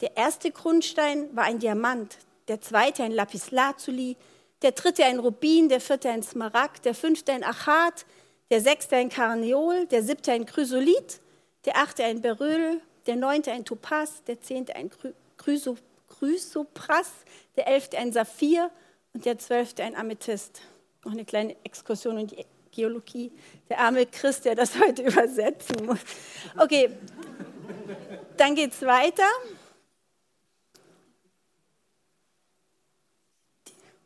Der 0.00 0.16
erste 0.16 0.50
Grundstein 0.50 1.28
war 1.36 1.44
ein 1.44 1.60
Diamant, 1.60 2.18
der 2.48 2.60
zweite 2.60 3.04
ein 3.04 3.12
Lapislazuli, 3.12 4.16
der 4.62 4.72
dritte 4.72 5.04
ein 5.04 5.20
Rubin, 5.20 5.68
der 5.68 5.80
vierte 5.80 6.10
ein 6.10 6.24
Smaragd, 6.24 6.84
der 6.84 6.94
fünfte 6.94 7.32
ein 7.32 7.44
Achat, 7.44 8.04
der 8.50 8.60
sechste 8.60 8.96
ein 8.96 9.10
Karneol, 9.10 9.86
der 9.86 10.02
siebte 10.02 10.32
ein 10.32 10.46
Chrysolit, 10.46 11.20
der 11.64 11.76
achte 11.76 12.02
ein 12.02 12.20
Beryl, 12.20 12.80
der 13.08 13.16
neunte 13.16 13.50
ein 13.50 13.64
Topaz, 13.64 14.22
der 14.24 14.40
zehnte 14.42 14.76
ein 14.76 14.90
Chrysopras, 15.38 17.10
der 17.56 17.66
elfte 17.66 17.96
ein 17.96 18.12
Saphir 18.12 18.70
und 19.14 19.24
der 19.24 19.38
zwölfte 19.38 19.82
ein 19.82 19.96
Amethyst. 19.96 20.60
Noch 21.04 21.12
eine 21.12 21.24
kleine 21.24 21.56
Exkursion 21.64 22.18
in 22.18 22.26
die 22.26 22.44
Geologie. 22.70 23.32
Der 23.70 23.80
arme 23.80 24.04
Christ, 24.04 24.44
der 24.44 24.54
das 24.54 24.78
heute 24.78 25.02
übersetzen 25.02 25.86
muss. 25.86 26.00
Okay, 26.58 26.90
dann 28.36 28.54
geht 28.54 28.72
es 28.72 28.82
weiter. 28.82 29.26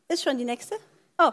Ist 0.06 0.22
schon 0.22 0.38
die 0.38 0.44
nächste? 0.44 0.76
Oh. 1.18 1.32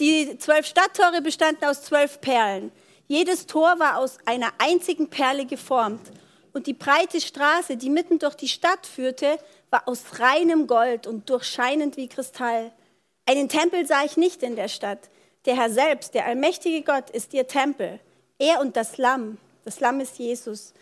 Die 0.00 0.36
zwölf 0.38 0.66
Stadttore 0.66 1.22
bestanden 1.22 1.64
aus 1.64 1.82
zwölf 1.82 2.20
Perlen. 2.20 2.72
Jedes 3.06 3.46
Tor 3.46 3.78
war 3.78 3.98
aus 3.98 4.18
einer 4.24 4.50
einzigen 4.58 5.08
Perle 5.08 5.46
geformt 5.46 6.10
Und 6.52 6.66
die 6.66 6.74
breite 6.74 7.20
Straße, 7.20 7.76
die 7.76 7.90
mitten 7.90 8.18
durch 8.18 8.34
die 8.34 8.48
Stadt 8.48 8.86
führte, 8.86 9.38
war 9.70 9.88
aus 9.88 10.18
reinem 10.18 10.66
Gold 10.66 11.06
und 11.06 11.30
durchscheinend 11.30 11.96
wie 11.96 12.08
Kristall. 12.08 12.72
Einen 13.26 13.48
Tempel 13.48 13.86
sah 13.86 14.04
ich 14.04 14.16
nicht 14.16 14.42
in 14.42 14.56
der 14.56 14.68
Stadt. 14.68 15.08
Der 15.46 15.56
Herr 15.56 15.70
selbst, 15.70 16.14
der 16.14 16.26
allmächtige 16.26 16.82
Gott, 16.82 17.10
ist 17.10 17.32
ihr 17.34 17.46
Tempel. 17.46 18.00
Er 18.38 18.60
und 18.60 18.76
das 18.76 18.98
Lamm. 18.98 19.38
Das 19.64 19.80
Lamm 19.80 20.00
ist 20.00 20.18
Jesus. 20.18 20.74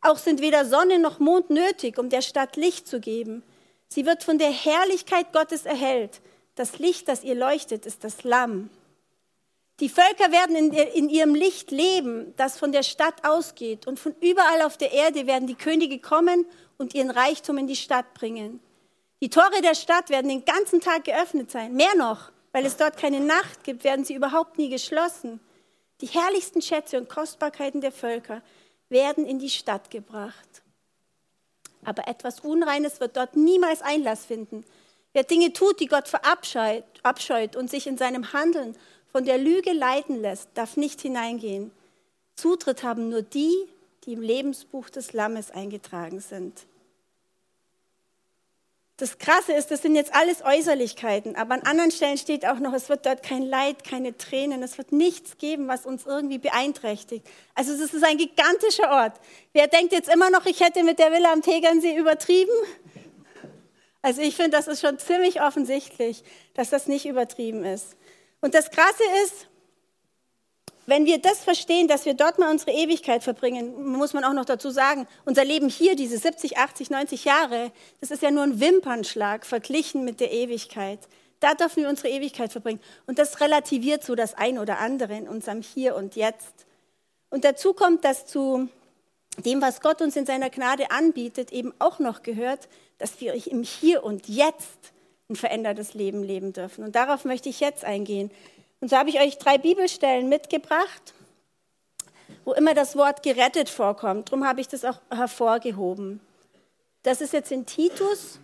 Auch 0.00 0.16
sind 0.16 0.40
weder 0.40 0.64
Sonne 0.64 0.98
noch 0.98 1.18
Mond 1.18 1.50
nötig, 1.50 1.98
um 1.98 2.08
der 2.08 2.22
Stadt 2.22 2.56
Licht 2.56 2.86
zu 2.86 3.00
geben. 3.00 3.42
Sie 3.88 4.06
wird 4.06 4.22
von 4.22 4.38
der 4.38 4.50
Herrlichkeit 4.50 5.32
Gottes 5.32 5.66
erhellt. 5.66 6.20
Das 6.54 6.78
Licht, 6.78 7.08
das 7.08 7.24
ihr 7.24 7.34
leuchtet, 7.34 7.84
ist 7.86 8.04
das 8.04 8.24
Lamm. 8.24 8.70
Die 9.80 9.88
Völker 9.88 10.32
werden 10.32 10.56
in, 10.56 10.72
in, 10.72 11.08
ihrem 11.08 11.34
Licht 11.34 11.70
leben, 11.70 12.34
das 12.36 12.58
von 12.58 12.72
der 12.72 12.82
Stadt 12.82 13.24
ausgeht. 13.24 13.86
Und 13.86 14.00
von 14.00 14.14
überall 14.20 14.62
auf 14.62 14.76
der 14.76 14.92
Erde 14.92 15.26
werden 15.26 15.46
die 15.46 15.54
Könige 15.54 16.00
kommen 16.00 16.46
und 16.78 16.94
ihren 16.94 17.10
Reichtum 17.10 17.58
in 17.58 17.68
die 17.68 17.76
Stadt 17.76 18.12
bringen. 18.14 18.60
Die 19.20 19.30
Tore 19.30 19.60
der 19.62 19.74
Stadt 19.74 20.10
werden 20.10 20.28
den 20.28 20.44
ganzen 20.44 20.80
Tag 20.80 21.04
geöffnet 21.04 21.50
sein. 21.50 21.74
Mehr 21.74 21.94
noch, 21.96 22.32
weil 22.52 22.66
es 22.66 22.76
dort 22.76 22.96
keine 22.96 23.20
Nacht 23.20 23.62
gibt, 23.62 23.84
werden 23.84 24.04
sie 24.04 24.14
überhaupt 24.14 24.58
nie 24.58 24.68
geschlossen. 24.68 25.40
Die 26.00 26.06
herrlichsten 26.06 26.62
Schätze 26.62 26.98
und 26.98 27.08
Kostbarkeiten 27.08 27.80
der 27.80 27.92
Völker 27.92 28.42
werden 28.88 29.26
in 29.26 29.38
die 29.38 29.50
Stadt 29.50 29.90
gebracht. 29.90 30.62
Aber 31.84 32.08
etwas 32.08 32.40
Unreines 32.40 33.00
wird 33.00 33.16
dort 33.16 33.36
niemals 33.36 33.82
Einlass 33.82 34.24
finden. 34.24 34.64
Wer 35.12 35.24
Dinge 35.24 35.52
tut, 35.52 35.80
die 35.80 35.86
Gott 35.86 36.08
verabscheut 36.08 37.56
und 37.56 37.70
sich 37.70 37.86
in 37.86 37.96
seinem 37.96 38.32
Handeln 38.32 38.76
von 39.12 39.24
der 39.24 39.38
Lüge 39.38 39.72
leiten 39.72 40.20
lässt, 40.20 40.48
darf 40.54 40.76
nicht 40.76 41.00
hineingehen. 41.00 41.70
Zutritt 42.36 42.82
haben 42.82 43.08
nur 43.08 43.22
die, 43.22 43.54
die 44.04 44.12
im 44.12 44.22
Lebensbuch 44.22 44.90
des 44.90 45.12
Lammes 45.12 45.50
eingetragen 45.50 46.20
sind. 46.20 46.66
Das 48.98 49.18
Krasse 49.18 49.52
ist, 49.52 49.70
das 49.70 49.82
sind 49.82 49.94
jetzt 49.94 50.12
alles 50.12 50.42
Äußerlichkeiten, 50.44 51.36
aber 51.36 51.54
an 51.54 51.62
anderen 51.62 51.92
Stellen 51.92 52.18
steht 52.18 52.44
auch 52.44 52.58
noch, 52.58 52.72
es 52.72 52.88
wird 52.88 53.06
dort 53.06 53.22
kein 53.22 53.42
Leid, 53.42 53.84
keine 53.84 54.18
Tränen, 54.18 54.60
es 54.60 54.76
wird 54.76 54.90
nichts 54.90 55.38
geben, 55.38 55.68
was 55.68 55.86
uns 55.86 56.04
irgendwie 56.04 56.38
beeinträchtigt. 56.38 57.24
Also 57.54 57.72
es 57.74 57.94
ist 57.94 58.04
ein 58.04 58.18
gigantischer 58.18 58.90
Ort. 58.90 59.20
Wer 59.52 59.68
denkt 59.68 59.92
jetzt 59.92 60.12
immer 60.12 60.30
noch, 60.30 60.46
ich 60.46 60.58
hätte 60.58 60.82
mit 60.82 60.98
der 60.98 61.12
Villa 61.12 61.32
am 61.32 61.42
Tegernsee 61.42 61.96
übertrieben? 61.96 62.50
Also 64.02 64.20
ich 64.20 64.34
finde, 64.34 64.50
das 64.50 64.66
ist 64.66 64.80
schon 64.80 64.98
ziemlich 64.98 65.42
offensichtlich, 65.42 66.24
dass 66.54 66.70
das 66.70 66.88
nicht 66.88 67.06
übertrieben 67.06 67.64
ist. 67.64 67.96
Und 68.40 68.54
das 68.54 68.70
Krasse 68.70 69.02
ist, 69.24 69.48
wenn 70.86 71.04
wir 71.04 71.18
das 71.18 71.44
verstehen, 71.44 71.86
dass 71.86 72.06
wir 72.06 72.14
dort 72.14 72.38
mal 72.38 72.50
unsere 72.50 72.70
Ewigkeit 72.70 73.22
verbringen, 73.22 73.92
muss 73.92 74.14
man 74.14 74.24
auch 74.24 74.32
noch 74.32 74.46
dazu 74.46 74.70
sagen, 74.70 75.06
unser 75.26 75.44
Leben 75.44 75.68
hier, 75.68 75.96
diese 75.96 76.16
70, 76.16 76.56
80, 76.56 76.88
90 76.88 77.24
Jahre, 77.26 77.72
das 78.00 78.10
ist 78.10 78.22
ja 78.22 78.30
nur 78.30 78.44
ein 78.44 78.58
Wimpernschlag 78.58 79.44
verglichen 79.44 80.06
mit 80.06 80.18
der 80.18 80.32
Ewigkeit. 80.32 81.00
Da 81.40 81.52
dürfen 81.52 81.82
wir 81.82 81.90
unsere 81.90 82.08
Ewigkeit 82.08 82.52
verbringen. 82.52 82.80
Und 83.06 83.18
das 83.18 83.40
relativiert 83.40 84.02
so 84.02 84.14
das 84.14 84.32
ein 84.32 84.58
oder 84.58 84.78
andere 84.78 85.14
in 85.14 85.28
unserem 85.28 85.60
Hier 85.60 85.94
und 85.94 86.16
Jetzt. 86.16 86.66
Und 87.28 87.44
dazu 87.44 87.74
kommt, 87.74 88.04
dass 88.06 88.26
zu 88.26 88.68
dem, 89.44 89.60
was 89.60 89.82
Gott 89.82 90.00
uns 90.00 90.16
in 90.16 90.24
seiner 90.24 90.48
Gnade 90.48 90.90
anbietet, 90.90 91.52
eben 91.52 91.74
auch 91.78 91.98
noch 91.98 92.22
gehört, 92.22 92.68
dass 92.96 93.20
wir 93.20 93.34
im 93.46 93.62
Hier 93.62 94.04
und 94.04 94.26
Jetzt 94.26 94.92
ein 95.28 95.36
verändertes 95.36 95.92
Leben 95.92 96.22
leben 96.22 96.52
dürfen. 96.54 96.84
Und 96.84 96.94
darauf 96.94 97.24
möchte 97.24 97.50
ich 97.50 97.60
jetzt 97.60 97.84
eingehen. 97.84 98.30
Und 98.80 98.88
so 98.88 98.96
habe 98.96 99.10
ich 99.10 99.20
euch 99.20 99.36
drei 99.36 99.58
Bibelstellen 99.58 100.28
mitgebracht, 100.28 101.12
wo 102.44 102.52
immer 102.54 102.72
das 102.72 102.96
Wort 102.96 103.22
gerettet 103.22 103.68
vorkommt. 103.68 104.28
Darum 104.28 104.46
habe 104.46 104.60
ich 104.62 104.68
das 104.68 104.84
auch 104.84 105.00
hervorgehoben. 105.10 106.20
Das 107.02 107.20
ist 107.20 107.34
jetzt 107.34 107.52
in 107.52 107.66
Titus. 107.66 108.40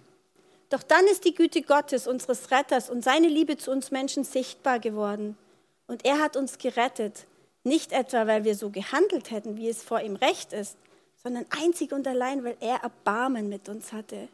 Doch 0.68 0.82
dann 0.82 1.06
ist 1.06 1.24
die 1.24 1.34
Güte 1.34 1.62
Gottes, 1.62 2.06
unseres 2.06 2.50
Retters 2.50 2.90
und 2.90 3.02
seine 3.02 3.28
Liebe 3.28 3.56
zu 3.56 3.70
uns 3.70 3.90
Menschen 3.90 4.24
sichtbar 4.24 4.78
geworden. 4.78 5.38
Und 5.86 6.04
er 6.04 6.18
hat 6.18 6.36
uns 6.36 6.58
gerettet. 6.58 7.26
Nicht 7.62 7.92
etwa, 7.92 8.26
weil 8.26 8.44
wir 8.44 8.56
so 8.56 8.68
gehandelt 8.68 9.30
hätten, 9.30 9.56
wie 9.56 9.70
es 9.70 9.82
vor 9.82 10.00
ihm 10.00 10.16
recht 10.16 10.52
ist, 10.52 10.76
sondern 11.22 11.46
einzig 11.62 11.92
und 11.92 12.06
allein, 12.06 12.44
weil 12.44 12.56
er 12.60 12.82
Erbarmen 12.82 13.48
mit 13.48 13.70
uns 13.70 13.92
hatte. 13.94 14.28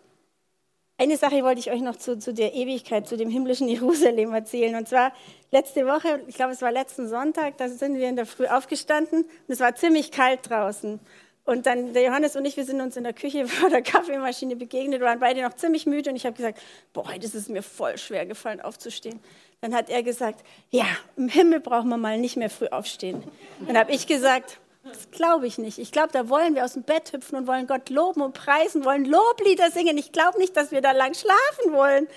Eine 1.00 1.16
Sache 1.16 1.42
wollte 1.42 1.61
ich 1.61 1.71
euch 1.71 1.80
noch 1.80 1.97
zu, 1.97 2.19
zu, 2.19 2.35
der 2.35 2.52
Ewigkeit, 2.52 3.09
zu 3.09 3.16
dem 3.16 3.30
himmlischen 3.30 3.66
Jerusalem 3.71 4.35
erzählen. 4.35 4.76
Und 4.76 4.87
zwar 4.87 5.14
letzte 5.50 5.87
Woche, 5.87 6.21
ich 6.26 6.35
glaube, 6.35 6.52
es 6.52 6.61
war 6.61 6.71
letzten 6.71 7.09
Sonntag, 7.09 7.57
da 7.57 7.71
sind 7.71 7.97
wir 7.97 8.07
in 8.07 8.16
der 8.16 8.26
Früh 8.26 8.47
aufgestanden 8.47 9.23
und 9.23 9.49
es 9.49 9.61
war 9.61 9.75
ziemlich 9.75 10.11
kalt 10.11 10.50
draußen. 10.50 11.00
Und 11.47 11.64
dann 11.64 11.95
der 11.95 12.02
Johannes 12.02 12.37
und 12.37 12.45
ich, 12.45 12.59
wir 12.59 12.66
sind 12.66 12.83
uns 12.83 12.99
in 12.99 13.04
der 13.04 13.14
Küche 13.14 13.47
vor 13.49 13.71
der 13.71 13.80
Kaffeemaschine 13.80 14.57
begegnet, 14.57 15.00
waren 15.00 15.21
beide 15.21 15.40
noch 15.40 15.54
ziemlich 15.54 15.87
müde 15.87 16.11
und 16.11 16.16
ich 16.16 16.26
habe 16.26 16.37
gesagt, 16.37 16.61
boah, 16.92 17.11
heute 17.11 17.25
ist 17.25 17.35
es 17.35 17.49
mir 17.49 17.62
voll 17.62 17.97
schwer 17.97 18.26
gefallen, 18.26 18.61
aufzustehen. 18.61 19.21
Dann 19.62 19.75
hat 19.75 19.88
er 19.88 20.02
gesagt, 20.02 20.45
ja, 20.69 20.85
im 21.16 21.30
Himmel 21.30 21.61
brauchen 21.61 21.88
wir 21.88 21.97
mal 21.97 22.19
nicht 22.19 22.37
mehr 22.37 22.50
früh 22.50 22.66
aufstehen. 22.66 23.23
Dann 23.66 23.78
habe 23.78 23.90
ich 23.92 24.07
gesagt, 24.07 24.61
das 24.90 25.11
glaube 25.11 25.47
ich 25.47 25.59
nicht. 25.59 25.78
Ich 25.78 25.92
glaube, 25.92 26.11
da 26.12 26.28
wollen 26.28 26.54
wir 26.54 26.64
aus 26.64 26.75
dem 26.75 26.82
Bett 26.82 27.12
hüpfen 27.12 27.38
und 27.38 27.47
wollen 27.47 27.66
Gott 27.66 27.90
loben 27.90 28.20
und 28.20 28.35
preisen, 28.35 28.85
wollen 28.85 29.04
Loblieder 29.04 29.70
singen. 29.70 29.97
Ich 29.99 30.12
glaube 30.12 30.38
nicht, 30.38 30.56
dass 30.56 30.70
wir 30.70 30.80
da 30.80 30.92
lang 30.92 31.14
schlafen 31.14 31.73
wollen. 31.73 32.09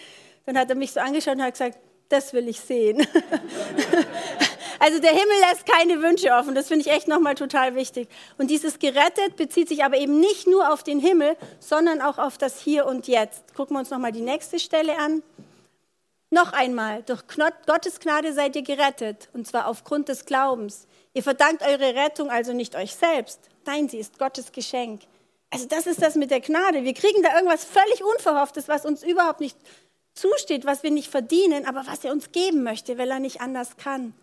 Dann 0.46 0.58
hat 0.58 0.70
er 0.70 0.76
mich 0.76 0.92
so 0.92 1.00
angeschaut 1.00 1.36
und 1.36 1.44
hat 1.44 1.54
gesagt, 1.54 1.78
das 2.10 2.34
will 2.34 2.48
ich 2.48 2.60
sehen. 2.60 2.98
also 4.80 5.00
der 5.00 5.12
Himmel 5.12 5.40
lässt 5.50 5.66
keine 5.66 6.02
Wünsche 6.02 6.32
offen. 6.32 6.54
Das 6.54 6.68
finde 6.68 6.86
ich 6.86 6.92
echt 6.94 7.08
nochmal 7.08 7.36
total 7.36 7.76
wichtig. 7.76 8.08
Und 8.38 8.50
dieses 8.50 8.80
gerettet 8.80 9.36
bezieht 9.36 9.70
sich 9.70 9.84
aber 9.84 9.98
eben 9.98 10.20
nicht 10.20 10.48
nur 10.48 10.72
auf 10.72 10.84
den 10.84 11.00
Himmel, 11.00 11.36
sondern 11.60 12.02
auch 12.02 12.18
auf 12.18 12.38
das 12.38 12.60
Hier 12.60 12.86
und 12.86 13.08
Jetzt. 13.08 13.56
Gucken 13.56 13.76
wir 13.76 13.80
uns 13.80 13.90
nochmal 13.90 14.12
die 14.12 14.22
nächste 14.22 14.60
Stelle 14.60 14.98
an. 14.98 15.24
Noch 16.30 16.52
einmal, 16.54 17.04
durch 17.04 17.22
Gottes 17.68 18.00
Gnade 18.00 18.34
seid 18.34 18.56
ihr 18.56 18.64
gerettet, 18.64 19.30
und 19.34 19.48
zwar 19.48 19.68
aufgrund 19.68 20.10
des 20.10 20.26
Glaubens. 20.26 20.88
Ihr 21.14 21.24
verdankt 21.24 21.62
eure 21.62 21.96
Rettung 21.96 22.30
also 22.30 22.54
nicht 22.54 22.76
euch 22.76 22.96
selbst. 22.96 23.40
Nein, 23.66 23.88
sie 23.88 24.00
ist 24.00 24.18
Gottes 24.18 24.52
Geschenk. 24.52 25.02
Also 25.52 25.68
das 25.68 25.86
ist 25.86 26.02
das 26.02 26.16
mit 26.16 26.32
der 26.32 26.42
Gnade. 26.42 26.84
Wir 26.84 26.94
kriegen 26.94 27.22
da 27.22 27.36
irgendwas 27.36 27.64
völlig 27.64 28.04
Unverhofftes, 28.04 28.68
was 28.68 28.86
uns 28.86 29.04
überhaupt 29.04 29.40
nicht 29.40 29.58
zusteht, 30.16 30.66
was 30.66 30.82
wir 30.84 30.92
nicht 30.92 31.12
verdienen, 31.12 31.66
aber 31.66 31.86
was 31.86 32.04
er 32.04 32.12
uns 32.12 32.32
geben 32.32 32.64
möchte, 32.64 32.98
weil 32.98 33.12
er 33.12 33.20
nicht 33.20 33.42
anders 33.42 33.78
kann. 33.78 34.14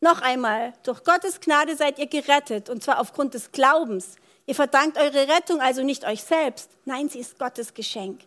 Noch 0.00 0.20
einmal, 0.20 0.72
durch 0.84 1.04
Gottes 1.04 1.40
Gnade 1.40 1.76
seid 1.76 1.98
ihr 1.98 2.06
gerettet, 2.06 2.68
und 2.70 2.82
zwar 2.82 3.00
aufgrund 3.00 3.34
des 3.34 3.52
Glaubens. 3.52 4.16
Ihr 4.46 4.54
verdankt 4.54 4.98
eure 4.98 5.28
Rettung 5.28 5.60
also 5.60 5.82
nicht 5.82 6.04
euch 6.04 6.22
selbst. 6.22 6.70
Nein, 6.84 7.08
sie 7.08 7.20
ist 7.20 7.38
Gottes 7.38 7.74
Geschenk. 7.74 8.20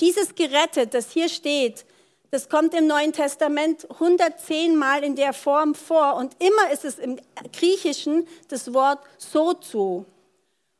Dieses 0.00 0.34
gerettet, 0.36 0.94
das 0.94 1.10
hier 1.10 1.28
steht, 1.28 1.84
das 2.30 2.48
kommt 2.48 2.74
im 2.74 2.86
Neuen 2.86 3.12
Testament 3.12 3.90
110 3.90 4.76
Mal 4.76 5.02
in 5.02 5.16
der 5.16 5.32
Form 5.32 5.74
vor 5.74 6.16
und 6.16 6.36
immer 6.38 6.72
ist 6.72 6.84
es 6.84 6.98
im 6.98 7.18
Griechischen 7.52 8.26
das 8.48 8.74
Wort 8.74 8.98
sozo. 9.16 10.04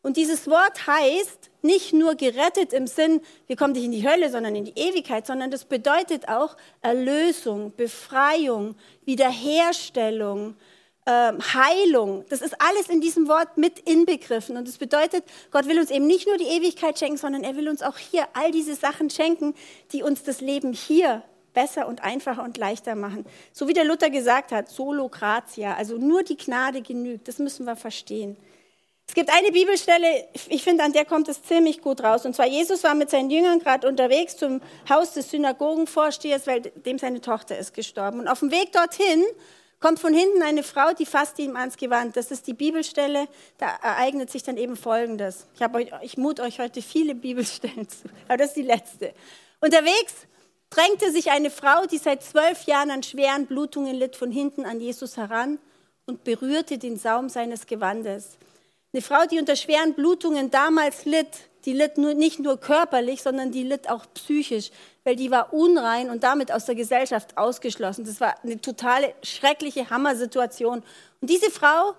Und 0.02 0.17
dieses 0.17 0.47
Wort 0.47 0.87
heißt 0.87 1.50
nicht 1.62 1.93
nur 1.93 2.14
gerettet 2.14 2.73
im 2.73 2.87
Sinn, 2.87 3.21
wir 3.47 3.57
kommen 3.57 3.73
nicht 3.73 3.85
in 3.85 3.93
die 3.93 4.09
Hölle, 4.09 4.31
sondern 4.31 4.55
in 4.55 4.64
die 4.64 4.78
Ewigkeit, 4.78 5.26
sondern 5.26 5.50
das 5.50 5.64
bedeutet 5.64 6.28
auch 6.28 6.57
Erlösung, 6.83 7.73
Befreiung, 7.76 8.76
Wiederherstellung, 9.05 10.55
ähm, 11.07 11.38
Heilung. 11.55 12.25
Das 12.28 12.43
ist 12.43 12.61
alles 12.61 12.88
in 12.88 13.00
diesem 13.00 13.26
Wort 13.26 13.57
mit 13.57 13.81
inbegriffen. 13.81 14.57
Und 14.57 14.69
das 14.69 14.78
bedeutet, 14.78 15.25
Gott 15.50 15.67
will 15.67 15.81
uns 15.81 15.90
eben 15.90 16.07
nicht 16.07 16.28
nur 16.28 16.37
die 16.37 16.45
Ewigkeit 16.45 16.99
schenken, 16.99 17.17
sondern 17.17 17.43
er 17.43 17.57
will 17.57 17.69
uns 17.69 17.83
auch 17.83 17.97
hier 17.99 18.28
all 18.35 18.52
diese 18.52 18.75
Sachen 18.76 19.11
schenken, 19.11 19.55
die 19.93 20.02
uns 20.02 20.23
das 20.23 20.40
Leben 20.40 20.73
hier 20.73 21.25
besser 21.55 21.88
und 21.88 22.02
einfacher 22.02 22.43
und 22.43 22.57
leichter 22.57 22.95
machen. 22.95 23.25
So 23.52 23.69
wie 23.69 23.73
der 23.73 23.85
Luther 23.85 24.11
gesagt 24.11 24.52
hat, 24.52 24.69
solo 24.69 25.09
gratia, 25.09 25.75
also 25.75 25.97
nur 25.97 26.23
die 26.23 26.37
Gnade 26.37 26.83
genügt, 26.83 27.28
das 27.28 27.38
müssen 27.38 27.67
wir 27.67 27.76
verstehen. 27.76 28.37
Es 29.09 29.14
gibt 29.14 29.31
eine 29.33 29.50
Bibelstelle, 29.50 30.28
ich 30.50 30.62
finde, 30.62 30.85
an 30.85 30.93
der 30.93 31.07
kommt 31.07 31.28
es 31.28 31.43
ziemlich 31.43 31.81
gut 31.81 32.02
raus. 32.02 32.26
Und 32.26 32.37
zwar, 32.37 32.47
Jesus 32.47 32.85
war 32.85 32.95
mit 32.95 33.09
seinen 33.09 33.31
Jüngern 33.31 33.59
gerade 33.59 33.88
unterwegs 33.88 34.37
zum 34.37 34.61
Haus 34.88 35.14
des 35.14 35.31
Synagogenvorstehers, 35.31 36.47
weil 36.47 36.61
dem 36.61 36.99
seine 36.99 37.23
Tochter 37.23 37.57
ist 37.57 37.73
gestorben. 37.73 38.21
Und 38.21 38.28
auf 38.28 38.40
dem 38.40 38.50
Weg 38.50 38.73
dorthin 38.73 39.25
kommt 39.81 39.99
von 39.99 40.12
hinten 40.12 40.43
eine 40.43 40.62
Frau, 40.62 40.93
die 40.93 41.07
fasst 41.07 41.38
ihm 41.38 41.57
ans 41.57 41.78
Gewand. 41.78 42.19
Das 42.19 42.31
ist 42.31 42.47
die 42.47 42.52
Bibelstelle, 42.52 43.28
da 43.57 43.69
ereignet 43.83 44.31
sich 44.31 44.43
dann 44.43 44.59
eben 44.59 44.76
Folgendes. 44.76 45.47
Ich, 45.55 45.93
ich 46.02 46.19
mut 46.19 46.38
euch 46.38 46.59
heute 46.59 46.83
viele 46.83 47.14
Bibelstellen 47.14 47.88
zu, 47.88 48.09
aber 48.26 48.37
das 48.37 48.49
ist 48.49 48.57
die 48.57 48.62
letzte. 48.62 49.14
Unterwegs 49.61 50.26
drängte 50.70 51.12
sich 51.12 51.30
eine 51.30 51.50
Frau, 51.50 51.87
die 51.87 51.98
seit 51.98 52.22
zwölf 52.22 52.64
Jahren 52.64 52.90
an 52.90 53.02
schweren 53.02 53.46
Blutungen 53.46 53.94
litt, 53.96 54.16
von 54.16 54.30
hinten 54.30 54.64
an 54.64 54.80
Jesus 54.80 55.16
heran 55.16 55.58
und 56.06 56.25
berührte 56.25 56.78
den 56.78 56.98
Saum 56.98 57.28
seines 57.28 57.66
Gewandes. 57.66 58.38
Eine 58.92 59.02
Frau, 59.02 59.26
die 59.30 59.38
unter 59.38 59.56
schweren 59.56 59.94
Blutungen 59.94 60.50
damals 60.50 61.04
litt, 61.04 61.28
die 61.64 61.75
litt 61.75 61.98
nur, 61.98 62.14
nicht 62.14 62.38
nur 62.38 62.58
körperlich, 62.58 63.22
sondern 63.22 63.52
die 63.52 63.62
litt 63.62 63.90
auch 63.90 64.06
psychisch, 64.14 64.70
weil 65.04 65.16
die 65.16 65.30
war 65.30 65.52
unrein 65.52 66.08
und 66.08 66.22
damit 66.22 66.50
aus 66.50 66.64
der 66.64 66.75
Gesellschaft 66.75 67.37
ausgeschlossen. 67.37 68.04
Das 68.06 68.20
war 68.20 68.34
eine 68.42 68.60
totale 68.60 69.12
schreckliche 69.22 69.90
Hammersituation. 69.90 70.82
Und 71.20 71.30
diese 71.30 71.50
Frau 71.50 71.94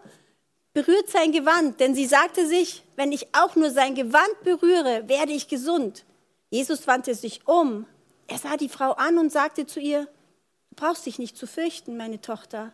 berührt 0.74 1.10
sein 1.10 1.32
Gewand, 1.32 1.80
denn 1.80 1.94
sie 1.94 2.06
sagte 2.06 2.48
sich, 2.48 2.84
wenn 2.96 3.12
ich 3.12 3.28
auch 3.34 3.56
nur 3.56 3.70
sein 3.70 3.96
Gewand 3.96 4.44
berühre, 4.44 5.08
werde 5.08 5.34
ich 5.34 5.48
gesund. 5.48 6.06
Jesus 6.50 6.88
wandte 6.88 7.14
sich 7.14 7.48
um. 7.48 7.86
Er 8.30 8.38
sah 8.38 8.58
die 8.58 8.70
Frau 8.70 8.92
an 8.92 9.18
und 9.18 9.32
sagte 9.32 9.66
zu 9.66 9.80
ihr, 9.80 10.06
du 10.06 10.76
brauchst 10.76 11.06
dich 11.08 11.18
nicht 11.18 11.36
zu 11.36 11.48
fürchten, 11.48 11.98
meine 11.98 12.22
Tochter. 12.22 12.72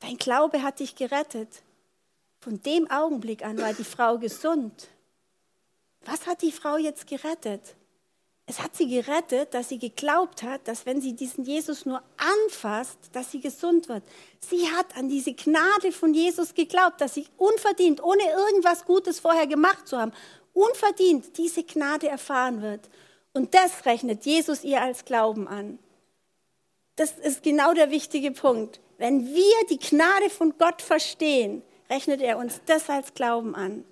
Dein 0.00 0.18
Glaube 0.18 0.62
hat 0.62 0.80
dich 0.80 0.96
gerettet. 0.96 1.48
Von 2.40 2.60
dem 2.60 2.90
Augenblick 2.90 3.42
an 3.44 3.58
war 3.58 3.72
die 3.72 3.84
Frau 3.84 4.18
gesund. 4.18 4.88
Was 6.04 6.26
hat 6.26 6.42
die 6.42 6.52
Frau 6.52 6.76
jetzt 6.76 7.06
gerettet? 7.06 7.74
Es 8.44 8.60
hat 8.60 8.76
sie 8.76 8.88
gerettet, 8.88 9.54
dass 9.54 9.70
sie 9.70 9.78
geglaubt 9.78 10.42
hat, 10.42 10.68
dass 10.68 10.84
wenn 10.84 11.00
sie 11.00 11.14
diesen 11.14 11.44
Jesus 11.44 11.86
nur 11.86 12.02
anfasst, 12.44 12.98
dass 13.12 13.30
sie 13.30 13.40
gesund 13.40 13.88
wird. 13.88 14.02
Sie 14.40 14.68
hat 14.68 14.94
an 14.96 15.08
diese 15.08 15.32
Gnade 15.32 15.92
von 15.92 16.12
Jesus 16.12 16.52
geglaubt, 16.52 17.00
dass 17.00 17.14
sie 17.14 17.26
unverdient, 17.38 18.02
ohne 18.02 18.24
irgendwas 18.24 18.84
Gutes 18.84 19.20
vorher 19.20 19.46
gemacht 19.46 19.88
zu 19.88 19.96
haben, 19.96 20.12
unverdient 20.52 21.38
diese 21.38 21.62
Gnade 21.62 22.08
erfahren 22.08 22.60
wird. 22.60 22.90
Und 23.32 23.54
das 23.54 23.86
rechnet 23.86 24.24
Jesus 24.24 24.64
ihr 24.64 24.82
als 24.82 25.04
Glauben 25.04 25.48
an. 25.48 25.78
Das 26.96 27.12
ist 27.12 27.42
genau 27.42 27.72
der 27.72 27.90
wichtige 27.90 28.32
Punkt. 28.32 28.80
Wenn 28.98 29.34
wir 29.34 29.66
die 29.70 29.78
Gnade 29.78 30.28
von 30.30 30.54
Gott 30.58 30.82
verstehen, 30.82 31.62
rechnet 31.88 32.20
er 32.20 32.38
uns 32.38 32.60
das 32.66 32.90
als 32.90 33.14
Glauben 33.14 33.54
an. 33.54 33.84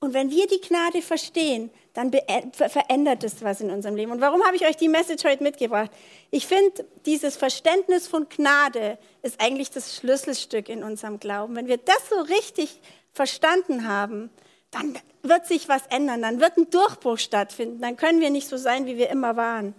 Und 0.00 0.12
wenn 0.12 0.30
wir 0.30 0.46
die 0.46 0.60
Gnade 0.60 1.00
verstehen, 1.00 1.70
dann 1.94 2.12
verändert 2.52 3.24
es 3.24 3.42
was 3.42 3.62
in 3.62 3.70
unserem 3.70 3.96
Leben. 3.96 4.12
Und 4.12 4.20
warum 4.20 4.44
habe 4.44 4.54
ich 4.54 4.66
euch 4.66 4.76
die 4.76 4.88
Message 4.88 5.24
heute 5.24 5.42
mitgebracht? 5.42 5.90
Ich 6.30 6.46
finde, 6.46 6.84
dieses 7.06 7.36
Verständnis 7.36 8.06
von 8.06 8.28
Gnade 8.28 8.98
ist 9.22 9.40
eigentlich 9.40 9.70
das 9.70 9.96
Schlüsselstück 9.96 10.68
in 10.68 10.84
unserem 10.84 11.20
Glauben. 11.20 11.56
Wenn 11.56 11.68
wir 11.68 11.78
das 11.78 12.10
so 12.10 12.20
richtig 12.20 12.80
verstanden 13.12 13.88
haben, 13.88 14.28
dann 14.74 14.98
wird 15.22 15.46
sich 15.46 15.68
was 15.68 15.86
ändern, 15.86 16.22
dann 16.22 16.40
wird 16.40 16.56
ein 16.56 16.68
Durchbruch 16.70 17.18
stattfinden, 17.18 17.80
dann 17.80 17.96
können 17.96 18.20
wir 18.20 18.30
nicht 18.30 18.48
so 18.48 18.56
sein, 18.56 18.86
wie 18.86 18.96
wir 18.96 19.08
immer 19.08 19.36
waren. 19.36 19.74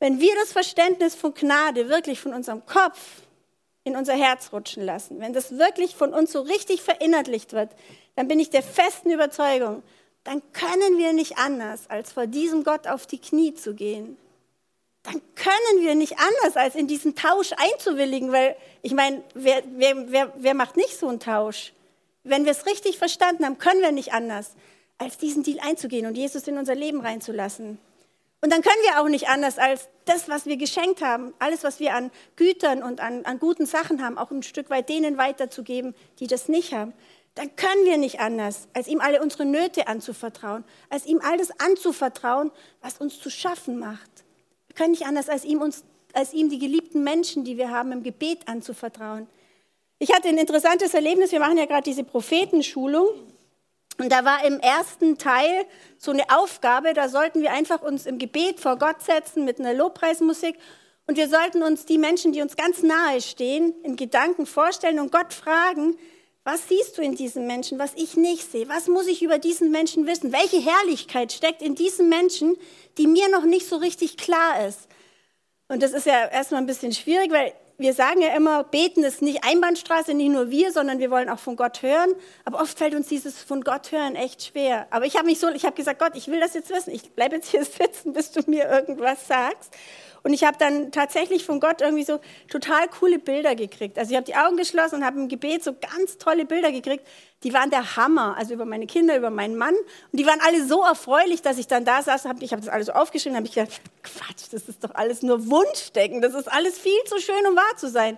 Wenn 0.00 0.18
wir 0.18 0.34
das 0.36 0.52
Verständnis 0.52 1.14
von 1.14 1.34
Gnade 1.34 1.88
wirklich 1.88 2.20
von 2.20 2.32
unserem 2.32 2.66
Kopf 2.66 2.98
in 3.84 3.96
unser 3.96 4.14
Herz 4.14 4.52
rutschen 4.52 4.84
lassen, 4.84 5.20
wenn 5.20 5.32
das 5.32 5.58
wirklich 5.58 5.94
von 5.94 6.12
uns 6.12 6.32
so 6.32 6.40
richtig 6.40 6.82
verinnerlicht 6.82 7.52
wird, 7.52 7.70
dann 8.16 8.28
bin 8.28 8.40
ich 8.40 8.50
der 8.50 8.62
festen 8.62 9.10
Überzeugung, 9.10 9.82
dann 10.24 10.42
können 10.52 10.98
wir 10.98 11.12
nicht 11.12 11.38
anders, 11.38 11.88
als 11.88 12.12
vor 12.12 12.26
diesem 12.26 12.64
Gott 12.64 12.86
auf 12.86 13.06
die 13.06 13.18
Knie 13.18 13.54
zu 13.54 13.74
gehen. 13.74 14.16
Dann 15.02 15.20
können 15.34 15.80
wir 15.80 15.96
nicht 15.96 16.16
anders, 16.18 16.56
als 16.56 16.76
in 16.76 16.86
diesen 16.86 17.16
Tausch 17.16 17.52
einzuwilligen, 17.56 18.30
weil 18.30 18.56
ich 18.82 18.94
meine, 18.94 19.22
wer, 19.34 19.62
wer, 19.76 20.10
wer, 20.10 20.32
wer 20.36 20.54
macht 20.54 20.76
nicht 20.76 20.96
so 20.96 21.08
einen 21.08 21.18
Tausch? 21.18 21.72
Wenn 22.24 22.44
wir 22.44 22.52
es 22.52 22.66
richtig 22.66 22.98
verstanden 22.98 23.44
haben, 23.44 23.58
können 23.58 23.80
wir 23.80 23.92
nicht 23.92 24.12
anders, 24.12 24.54
als 24.98 25.18
diesen 25.18 25.42
Deal 25.42 25.58
einzugehen 25.60 26.06
und 26.06 26.16
Jesus 26.16 26.46
in 26.46 26.58
unser 26.58 26.74
Leben 26.74 27.00
reinzulassen. 27.00 27.78
Und 28.40 28.52
dann 28.52 28.62
können 28.62 28.82
wir 28.82 29.00
auch 29.00 29.08
nicht 29.08 29.28
anders, 29.28 29.58
als 29.58 29.88
das, 30.04 30.28
was 30.28 30.46
wir 30.46 30.56
geschenkt 30.56 31.00
haben, 31.00 31.32
alles, 31.38 31.62
was 31.62 31.78
wir 31.78 31.94
an 31.94 32.10
Gütern 32.34 32.82
und 32.82 33.00
an, 33.00 33.24
an 33.24 33.38
guten 33.38 33.66
Sachen 33.66 34.04
haben, 34.04 34.18
auch 34.18 34.32
ein 34.32 34.42
Stück 34.42 34.68
weit 34.68 34.88
denen 34.88 35.16
weiterzugeben, 35.16 35.94
die 36.18 36.26
das 36.26 36.48
nicht 36.48 36.72
haben. 36.72 36.92
Dann 37.34 37.54
können 37.54 37.84
wir 37.84 37.98
nicht 37.98 38.20
anders, 38.20 38.68
als 38.74 38.88
ihm 38.88 39.00
alle 39.00 39.22
unsere 39.22 39.44
Nöte 39.44 39.86
anzuvertrauen, 39.86 40.64
als 40.90 41.06
ihm 41.06 41.20
all 41.22 41.38
das 41.38 41.50
anzuvertrauen, 41.60 42.50
was 42.80 42.98
uns 42.98 43.18
zu 43.20 43.30
schaffen 43.30 43.78
macht. 43.78 44.10
Wir 44.66 44.74
können 44.74 44.90
nicht 44.90 45.06
anders, 45.06 45.28
als 45.28 45.44
ihm, 45.44 45.62
uns, 45.62 45.84
als 46.12 46.34
ihm 46.34 46.50
die 46.50 46.58
geliebten 46.58 47.04
Menschen, 47.04 47.44
die 47.44 47.56
wir 47.56 47.70
haben, 47.70 47.92
im 47.92 48.02
Gebet 48.02 48.48
anzuvertrauen. 48.48 49.28
Ich 50.02 50.12
hatte 50.12 50.26
ein 50.26 50.36
interessantes 50.36 50.94
Erlebnis. 50.94 51.30
Wir 51.30 51.38
machen 51.38 51.58
ja 51.58 51.66
gerade 51.66 51.84
diese 51.84 52.02
Prophetenschulung. 52.02 53.06
Und 53.98 54.10
da 54.10 54.24
war 54.24 54.44
im 54.44 54.58
ersten 54.58 55.16
Teil 55.16 55.64
so 55.96 56.10
eine 56.10 56.24
Aufgabe, 56.28 56.92
da 56.92 57.08
sollten 57.08 57.40
wir 57.40 57.52
einfach 57.52 57.82
uns 57.82 58.06
im 58.06 58.18
Gebet 58.18 58.58
vor 58.58 58.78
Gott 58.78 59.00
setzen 59.00 59.44
mit 59.44 59.60
einer 59.60 59.74
Lobpreismusik 59.74 60.56
und 61.06 61.16
wir 61.16 61.28
sollten 61.28 61.62
uns 61.62 61.86
die 61.86 61.98
Menschen, 61.98 62.32
die 62.32 62.42
uns 62.42 62.56
ganz 62.56 62.82
nahe 62.82 63.20
stehen, 63.20 63.74
in 63.84 63.94
Gedanken 63.94 64.44
vorstellen 64.44 64.98
und 64.98 65.12
Gott 65.12 65.32
fragen, 65.32 65.96
was 66.42 66.66
siehst 66.66 66.98
du 66.98 67.02
in 67.02 67.14
diesem 67.14 67.46
Menschen, 67.46 67.78
was 67.78 67.92
ich 67.94 68.16
nicht 68.16 68.50
sehe? 68.50 68.68
Was 68.68 68.88
muss 68.88 69.06
ich 69.06 69.22
über 69.22 69.38
diesen 69.38 69.70
Menschen 69.70 70.08
wissen? 70.08 70.32
Welche 70.32 70.58
Herrlichkeit 70.58 71.32
steckt 71.32 71.62
in 71.62 71.76
diesem 71.76 72.08
Menschen, 72.08 72.56
die 72.98 73.06
mir 73.06 73.28
noch 73.28 73.44
nicht 73.44 73.68
so 73.68 73.76
richtig 73.76 74.16
klar 74.16 74.66
ist? 74.66 74.88
Und 75.68 75.80
das 75.80 75.92
ist 75.92 76.06
ja 76.06 76.26
erstmal 76.26 76.60
ein 76.60 76.66
bisschen 76.66 76.92
schwierig, 76.92 77.30
weil 77.30 77.52
wir 77.82 77.92
sagen 77.92 78.22
ja 78.22 78.34
immer, 78.34 78.64
beten 78.64 79.04
ist 79.04 79.20
nicht 79.20 79.44
Einbahnstraße, 79.44 80.14
nicht 80.14 80.30
nur 80.30 80.50
wir, 80.50 80.72
sondern 80.72 80.98
wir 80.98 81.10
wollen 81.10 81.28
auch 81.28 81.38
von 81.38 81.56
Gott 81.56 81.82
hören. 81.82 82.10
Aber 82.44 82.60
oft 82.60 82.78
fällt 82.78 82.94
uns 82.94 83.08
dieses 83.08 83.38
von 83.42 83.62
Gott 83.62 83.92
hören 83.92 84.16
echt 84.16 84.42
schwer. 84.42 84.86
Aber 84.90 85.04
ich 85.04 85.16
habe 85.16 85.26
mich 85.26 85.38
so, 85.38 85.48
ich 85.48 85.64
habe 85.64 85.76
gesagt, 85.76 85.98
Gott, 85.98 86.12
ich 86.14 86.28
will 86.28 86.40
das 86.40 86.54
jetzt 86.54 86.70
wissen. 86.70 86.94
Ich 86.94 87.12
bleibe 87.12 87.36
jetzt 87.36 87.50
hier 87.50 87.64
sitzen, 87.66 88.12
bis 88.12 88.30
du 88.30 88.40
mir 88.46 88.68
irgendwas 88.70 89.26
sagst. 89.26 89.76
Und 90.24 90.32
ich 90.32 90.44
habe 90.44 90.56
dann 90.56 90.92
tatsächlich 90.92 91.44
von 91.44 91.58
Gott 91.58 91.80
irgendwie 91.80 92.04
so 92.04 92.20
total 92.48 92.88
coole 92.88 93.18
Bilder 93.18 93.56
gekriegt. 93.56 93.98
Also 93.98 94.12
ich 94.12 94.16
habe 94.16 94.24
die 94.24 94.36
Augen 94.36 94.56
geschlossen 94.56 94.96
und 94.96 95.04
habe 95.04 95.18
im 95.18 95.28
Gebet 95.28 95.64
so 95.64 95.72
ganz 95.74 96.16
tolle 96.18 96.44
Bilder 96.44 96.70
gekriegt. 96.70 97.04
Die 97.42 97.52
waren 97.52 97.70
der 97.70 97.96
Hammer. 97.96 98.36
Also 98.36 98.54
über 98.54 98.64
meine 98.64 98.86
Kinder, 98.86 99.16
über 99.16 99.30
meinen 99.30 99.56
Mann. 99.56 99.74
Und 99.74 100.18
die 100.18 100.26
waren 100.26 100.40
alle 100.40 100.64
so 100.64 100.82
erfreulich, 100.82 101.42
dass 101.42 101.58
ich 101.58 101.66
dann 101.66 101.84
da 101.84 102.02
saß. 102.02 102.26
Hab, 102.26 102.40
ich 102.40 102.52
habe 102.52 102.62
das 102.62 102.70
alles 102.70 102.86
so 102.86 102.92
aufgeschrieben. 102.92 103.36
habe 103.36 103.46
ich 103.46 103.54
gedacht, 103.54 103.80
Quatsch, 104.02 104.46
das 104.52 104.68
ist 104.68 104.84
doch 104.84 104.94
alles 104.94 105.22
nur 105.22 105.50
Wunschdecken. 105.50 106.20
Das 106.20 106.34
ist 106.34 106.50
alles 106.50 106.78
viel 106.78 107.02
zu 107.06 107.18
schön, 107.18 107.44
um 107.48 107.56
wahr 107.56 107.76
zu 107.76 107.88
sein. 107.88 108.16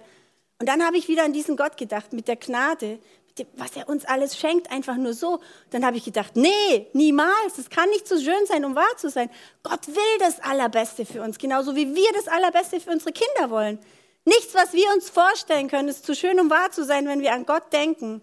Und 0.60 0.68
dann 0.68 0.84
habe 0.84 0.98
ich 0.98 1.08
wieder 1.08 1.24
an 1.24 1.32
diesen 1.32 1.56
Gott 1.56 1.76
gedacht, 1.76 2.12
mit 2.12 2.28
der 2.28 2.36
Gnade, 2.36 2.98
was 3.54 3.76
er 3.76 3.88
uns 3.88 4.04
alles 4.04 4.38
schenkt, 4.38 4.70
einfach 4.70 4.96
nur 4.96 5.12
so. 5.12 5.40
Dann 5.70 5.84
habe 5.84 5.96
ich 5.96 6.04
gedacht, 6.04 6.36
nee, 6.36 6.86
niemals, 6.92 7.58
es 7.58 7.68
kann 7.70 7.88
nicht 7.90 8.06
so 8.06 8.18
schön 8.18 8.46
sein, 8.46 8.64
um 8.64 8.74
wahr 8.74 8.96
zu 8.96 9.10
sein. 9.10 9.30
Gott 9.62 9.86
will 9.88 10.18
das 10.20 10.40
Allerbeste 10.40 11.04
für 11.04 11.22
uns, 11.22 11.38
genauso 11.38 11.74
wie 11.74 11.94
wir 11.94 12.12
das 12.14 12.28
Allerbeste 12.28 12.80
für 12.80 12.90
unsere 12.90 13.12
Kinder 13.12 13.50
wollen. 13.50 13.78
Nichts, 14.24 14.54
was 14.54 14.72
wir 14.72 14.90
uns 14.94 15.10
vorstellen 15.10 15.68
können, 15.68 15.88
ist 15.88 16.06
zu 16.06 16.14
schön, 16.14 16.40
um 16.40 16.48
wahr 16.48 16.70
zu 16.70 16.84
sein, 16.84 17.06
wenn 17.06 17.20
wir 17.20 17.32
an 17.32 17.44
Gott 17.44 17.72
denken. 17.72 18.22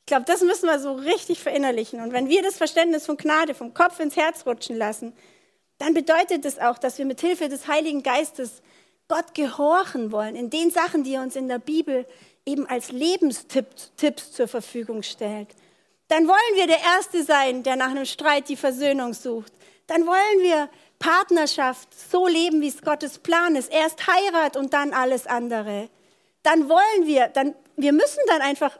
Ich 0.00 0.06
glaube, 0.06 0.24
das 0.26 0.42
müssen 0.42 0.68
wir 0.68 0.78
so 0.80 0.94
richtig 0.94 1.40
verinnerlichen. 1.40 2.00
Und 2.00 2.12
wenn 2.12 2.28
wir 2.28 2.42
das 2.42 2.56
Verständnis 2.56 3.06
von 3.06 3.16
Gnade 3.16 3.54
vom 3.54 3.72
Kopf 3.72 4.00
ins 4.00 4.16
Herz 4.16 4.44
rutschen 4.44 4.76
lassen, 4.76 5.14
dann 5.78 5.94
bedeutet 5.94 6.44
das 6.44 6.58
auch, 6.58 6.78
dass 6.78 6.98
wir 6.98 7.06
mit 7.06 7.20
Hilfe 7.20 7.48
des 7.48 7.68
Heiligen 7.68 8.02
Geistes 8.02 8.60
Gott 9.08 9.34
gehorchen 9.34 10.12
wollen 10.12 10.36
in 10.36 10.50
den 10.50 10.70
Sachen, 10.70 11.04
die 11.04 11.14
er 11.14 11.22
uns 11.22 11.36
in 11.36 11.48
der 11.48 11.58
Bibel 11.58 12.06
eben 12.50 12.66
als 12.66 12.92
Lebenstipps 12.92 14.32
zur 14.32 14.48
Verfügung 14.48 15.02
stellt. 15.02 15.48
Dann 16.08 16.26
wollen 16.26 16.54
wir 16.56 16.66
der 16.66 16.80
Erste 16.80 17.22
sein, 17.22 17.62
der 17.62 17.76
nach 17.76 17.90
einem 17.90 18.04
Streit 18.04 18.48
die 18.48 18.56
Versöhnung 18.56 19.14
sucht. 19.14 19.52
Dann 19.86 20.06
wollen 20.06 20.42
wir 20.42 20.68
Partnerschaft 20.98 21.88
so 22.10 22.26
leben, 22.26 22.60
wie 22.60 22.68
es 22.68 22.82
Gottes 22.82 23.18
Plan 23.18 23.56
ist. 23.56 23.72
Erst 23.72 24.06
Heirat 24.06 24.56
und 24.56 24.72
dann 24.72 24.92
alles 24.92 25.26
andere. 25.26 25.88
Dann 26.42 26.68
wollen 26.68 27.06
wir, 27.06 27.28
dann, 27.28 27.54
wir 27.76 27.92
müssen 27.92 28.20
dann 28.26 28.40
einfach 28.40 28.78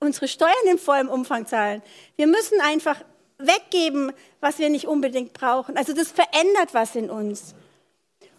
unsere 0.00 0.28
Steuern 0.28 0.66
im 0.70 0.78
vollen 0.78 1.08
Umfang 1.08 1.46
zahlen. 1.46 1.82
Wir 2.16 2.26
müssen 2.26 2.60
einfach 2.60 3.02
weggeben, 3.38 4.12
was 4.40 4.58
wir 4.58 4.70
nicht 4.70 4.86
unbedingt 4.86 5.32
brauchen. 5.32 5.76
Also 5.76 5.92
das 5.92 6.10
verändert 6.10 6.72
was 6.72 6.96
in 6.96 7.10
uns. 7.10 7.54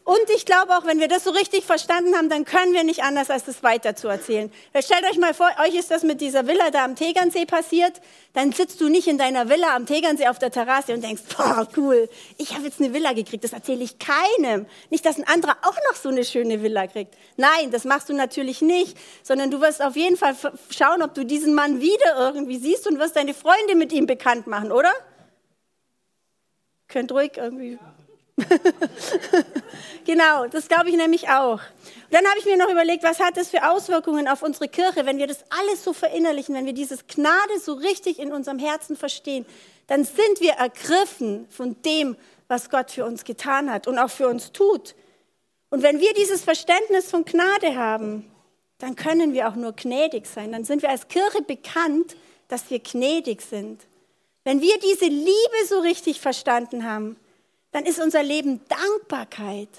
Und 0.06 0.30
ich 0.36 0.46
glaube 0.46 0.76
auch, 0.76 0.86
wenn 0.86 1.00
wir 1.00 1.08
das 1.08 1.24
so 1.24 1.30
richtig 1.30 1.64
verstanden 1.64 2.16
haben, 2.16 2.28
dann 2.28 2.44
können 2.44 2.74
wir 2.74 2.84
nicht 2.84 3.04
anders, 3.04 3.30
als 3.30 3.46
das 3.46 3.64
weiterzuerzählen. 3.64 4.52
Stellt 4.78 5.06
euch 5.10 5.18
mal 5.18 5.34
vor, 5.34 5.50
euch 5.66 5.76
ist 5.76 5.92
das 5.92 6.04
mit 6.04 6.20
dieser 6.20 6.46
Villa 6.46 6.72
da 6.72 6.84
am 6.84 6.98
Tegernsee 6.98 7.46
passiert. 7.46 8.02
Dann 8.34 8.52
sitzt 8.52 8.82
du 8.82 8.90
nicht 8.90 9.08
in 9.08 9.18
deiner 9.18 9.48
Villa 9.48 9.74
am 9.74 9.86
Tegernsee 9.86 10.28
auf 10.28 10.40
der 10.40 10.52
Terrasse 10.52 10.94
und 10.94 11.06
denkst, 11.06 11.22
boah, 11.38 11.70
cool, 11.78 12.10
ich 12.38 12.54
habe 12.54 12.66
jetzt 12.66 12.82
eine 12.82 12.94
Villa 12.94 13.14
gekriegt. 13.14 13.46
Das 13.46 13.54
erzähle 13.54 13.82
ich 13.82 13.98
keinem. 13.98 14.66
Nicht, 14.90 15.06
dass 15.06 15.18
ein 15.18 15.28
anderer 15.28 15.56
auch 15.62 15.78
noch 15.90 15.96
so 15.96 16.10
eine 16.10 16.26
schöne 16.26 16.62
Villa 16.62 16.86
kriegt. 16.88 17.16
Nein, 17.38 17.72
das 17.72 17.86
machst 17.86 18.10
du 18.10 18.14
natürlich 18.14 18.62
nicht, 18.62 18.98
sondern 19.24 19.52
du 19.52 19.62
wirst 19.62 19.82
auf 19.82 19.96
jeden 19.96 20.18
Fall 20.18 20.36
schauen, 20.70 21.02
ob 21.02 21.14
du 21.14 21.24
diesen 21.24 21.54
Mann 21.54 21.80
wieder 21.80 22.18
irgendwie 22.18 22.58
siehst 22.58 22.88
und 22.88 23.00
wirst 23.00 23.16
deine 23.16 23.34
Freunde 23.34 23.76
mit 23.76 23.94
ihm 23.94 24.06
bekannt 24.06 24.48
machen, 24.48 24.74
oder? 24.74 24.92
Könnt 26.90 27.14
ruhig 27.14 27.38
irgendwie 27.38 27.80
genau, 30.06 30.48
das 30.48 30.68
glaube 30.68 30.90
ich 30.90 30.96
nämlich 30.96 31.30
auch. 31.30 31.60
Und 31.60 32.12
dann 32.12 32.26
habe 32.26 32.40
ich 32.40 32.46
mir 32.46 32.58
noch 32.58 32.70
überlegt, 32.70 33.04
was 33.04 33.20
hat 33.20 33.38
das 33.38 33.50
für 33.50 33.70
Auswirkungen 33.70 34.28
auf 34.28 34.42
unsere 34.42 34.68
Kirche, 34.68 35.06
wenn 35.06 35.18
wir 35.18 35.28
das 35.28 35.44
alles 35.50 35.84
so 35.84 35.94
verinnerlichen, 35.94 36.56
wenn 36.56 36.66
wir 36.66 36.74
dieses 36.74 37.06
Gnade 37.08 37.60
so 37.62 37.74
richtig 37.74 38.20
in 38.20 38.32
unserem 38.32 38.60
Herzen 38.60 38.96
verstehen, 38.96 39.46
dann 39.88 40.04
sind 40.04 40.40
wir 40.40 40.54
ergriffen 40.54 41.48
von 41.50 41.76
dem, 41.84 42.16
was 42.48 42.70
Gott 42.70 42.92
für 42.92 43.06
uns 43.06 43.24
getan 43.24 43.72
hat 43.72 43.88
und 43.88 43.98
auch 43.98 44.10
für 44.10 44.28
uns 44.28 44.52
tut. 44.52 44.96
Und 45.70 45.82
wenn 45.84 46.00
wir 46.00 46.14
dieses 46.14 46.44
Verständnis 46.44 47.10
von 47.10 47.26
Gnade 47.26 47.76
haben, 47.76 48.32
dann 48.80 48.96
können 48.96 49.34
wir 49.34 49.48
auch 49.48 49.56
nur 49.56 49.74
gnädig 49.74 50.28
sein. 50.28 50.52
Dann 50.52 50.66
sind 50.66 50.82
wir 50.82 50.90
als 50.90 51.08
Kirche 51.08 51.42
bekannt, 51.42 52.16
dass 52.48 52.70
wir 52.70 52.80
gnädig 52.80 53.42
sind. 53.42 53.82
Wenn 54.44 54.62
wir 54.62 54.78
diese 54.80 55.06
Liebe 55.06 55.66
so 55.68 55.80
richtig 55.80 56.20
verstanden 56.20 56.84
haben, 56.84 57.16
dann 57.74 57.86
ist 57.86 58.00
unser 58.00 58.24
Leben 58.24 58.62
Dankbarkeit. 58.70 59.70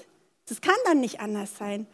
Das 0.47 0.61
kann 0.61 0.75
dann 0.85 0.99
nicht 0.99 1.19
anders 1.19 1.57
sein. 1.57 1.87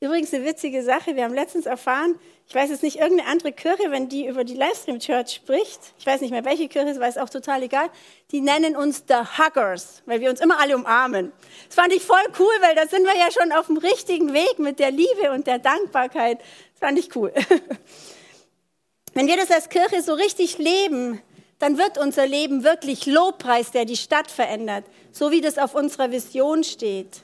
Übrigens 0.00 0.32
eine 0.32 0.44
witzige 0.44 0.84
Sache, 0.84 1.16
wir 1.16 1.24
haben 1.24 1.34
letztens 1.34 1.66
erfahren, 1.66 2.14
ich 2.46 2.54
weiß 2.54 2.70
jetzt 2.70 2.84
nicht, 2.84 3.00
irgendeine 3.00 3.28
andere 3.28 3.52
Kirche, 3.52 3.90
wenn 3.90 4.08
die 4.08 4.26
über 4.26 4.44
die 4.44 4.54
Livestream 4.54 5.00
Church 5.00 5.34
spricht, 5.34 5.80
ich 5.98 6.06
weiß 6.06 6.20
nicht 6.20 6.30
mehr 6.30 6.44
welche 6.44 6.68
Kirche, 6.68 6.90
es 6.90 6.96
ist 6.96 7.18
auch 7.18 7.28
total 7.28 7.64
egal, 7.64 7.90
die 8.30 8.40
nennen 8.40 8.76
uns 8.76 9.04
The 9.08 9.14
Huggers, 9.36 10.02
weil 10.06 10.20
wir 10.20 10.30
uns 10.30 10.40
immer 10.40 10.60
alle 10.60 10.76
umarmen. 10.76 11.32
Das 11.66 11.74
fand 11.74 11.92
ich 11.92 12.02
voll 12.04 12.24
cool, 12.38 12.52
weil 12.60 12.76
da 12.76 12.86
sind 12.86 13.04
wir 13.04 13.16
ja 13.16 13.30
schon 13.32 13.50
auf 13.50 13.66
dem 13.66 13.76
richtigen 13.76 14.32
Weg 14.32 14.60
mit 14.60 14.78
der 14.78 14.92
Liebe 14.92 15.32
und 15.32 15.48
der 15.48 15.58
Dankbarkeit. 15.58 16.38
Das 16.38 16.78
fand 16.78 16.96
ich 16.96 17.14
cool. 17.16 17.34
Wenn 19.14 19.26
wir 19.26 19.36
das 19.36 19.50
als 19.50 19.68
Kirche 19.68 20.00
so 20.00 20.14
richtig 20.14 20.58
leben, 20.58 21.20
dann 21.58 21.76
wird 21.76 21.98
unser 21.98 22.26
Leben 22.26 22.62
wirklich 22.62 23.06
Lobpreis, 23.06 23.70
der 23.70 23.84
die 23.84 23.96
Stadt 23.96 24.30
verändert, 24.30 24.84
so 25.12 25.30
wie 25.30 25.40
das 25.40 25.58
auf 25.58 25.74
unserer 25.74 26.10
Vision 26.10 26.64
steht. 26.64 27.22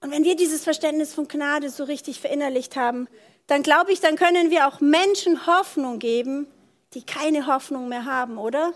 Und 0.00 0.10
wenn 0.10 0.24
wir 0.24 0.36
dieses 0.36 0.64
Verständnis 0.64 1.14
von 1.14 1.28
Gnade 1.28 1.70
so 1.70 1.84
richtig 1.84 2.20
verinnerlicht 2.20 2.76
haben, 2.76 3.08
dann 3.46 3.62
glaube 3.62 3.92
ich, 3.92 4.00
dann 4.00 4.16
können 4.16 4.50
wir 4.50 4.66
auch 4.66 4.80
Menschen 4.80 5.46
Hoffnung 5.46 5.98
geben, 5.98 6.46
die 6.94 7.04
keine 7.04 7.46
Hoffnung 7.46 7.88
mehr 7.88 8.04
haben, 8.04 8.38
oder? 8.38 8.72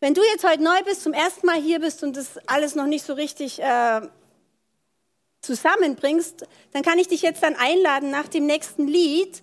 Wenn 0.00 0.14
du 0.14 0.22
jetzt 0.22 0.44
heute 0.44 0.62
neu 0.62 0.82
bist, 0.84 1.02
zum 1.02 1.12
ersten 1.12 1.46
Mal 1.46 1.60
hier 1.60 1.80
bist 1.80 2.02
und 2.02 2.16
das 2.16 2.38
alles 2.46 2.74
noch 2.74 2.86
nicht 2.86 3.04
so 3.04 3.14
richtig 3.14 3.60
äh, 3.60 4.00
zusammenbringst, 5.40 6.46
dann 6.72 6.82
kann 6.82 6.98
ich 6.98 7.08
dich 7.08 7.22
jetzt 7.22 7.42
dann 7.42 7.56
einladen, 7.56 8.10
nach 8.10 8.28
dem 8.28 8.46
nächsten 8.46 8.86
Lied 8.86 9.42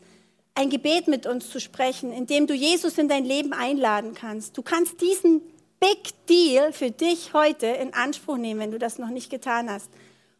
ein 0.55 0.69
Gebet 0.69 1.07
mit 1.07 1.25
uns 1.25 1.49
zu 1.49 1.59
sprechen, 1.59 2.11
in 2.11 2.27
dem 2.27 2.47
du 2.47 2.53
Jesus 2.53 2.97
in 2.97 3.07
dein 3.07 3.25
Leben 3.25 3.53
einladen 3.53 4.13
kannst. 4.13 4.57
Du 4.57 4.61
kannst 4.61 5.01
diesen 5.01 5.41
Big 5.79 6.25
Deal 6.27 6.73
für 6.73 6.91
dich 6.91 7.33
heute 7.33 7.67
in 7.67 7.93
Anspruch 7.93 8.37
nehmen, 8.37 8.59
wenn 8.59 8.71
du 8.71 8.77
das 8.77 8.99
noch 8.99 9.09
nicht 9.09 9.29
getan 9.29 9.69
hast. 9.69 9.89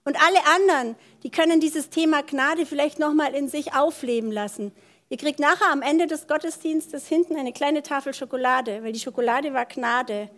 Und 0.04 0.22
alle 0.22 0.40
anderen, 0.56 0.96
die 1.24 1.30
können 1.30 1.60
dieses 1.60 1.90
Thema 1.90 2.22
Gnade 2.24 2.66
vielleicht 2.66 3.00
nochmal 3.00 3.34
in 3.34 3.48
sich 3.48 3.74
aufleben 3.74 4.32
lassen. 4.32 4.72
Ihr 5.10 5.18
kriegt 5.18 5.40
nachher 5.40 5.72
am 5.72 5.82
Ende 5.82 6.08
des 6.08 6.28
Gottesdienstes 6.28 7.08
hinten 7.08 7.36
eine 7.36 7.54
kleine 7.54 7.84
Tafel 7.84 8.14
Schokolade, 8.14 8.84
weil 8.84 8.94
die 8.94 9.00
Schokolade 9.00 9.54
war 9.54 9.66
Gnade. 9.66 10.30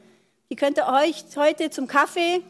Die 0.49 0.55
könnt 0.55 0.77
ihr 0.77 0.87
euch 0.87 1.23
heute 1.35 1.69
zum 1.69 1.87
Kaffee 1.87 2.41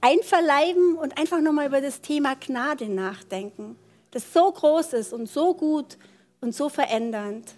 einverleiben 0.00 0.96
und 0.96 1.18
einfach 1.18 1.40
nochmal 1.40 1.68
über 1.68 1.80
das 1.80 2.00
Thema 2.00 2.34
Gnade 2.34 2.88
nachdenken, 2.88 3.76
das 4.12 4.32
so 4.32 4.50
groß 4.52 4.92
ist 4.92 5.12
und 5.12 5.28
so 5.28 5.54
gut 5.54 5.98
und 6.40 6.54
so 6.54 6.68
verändernd. 6.68 7.50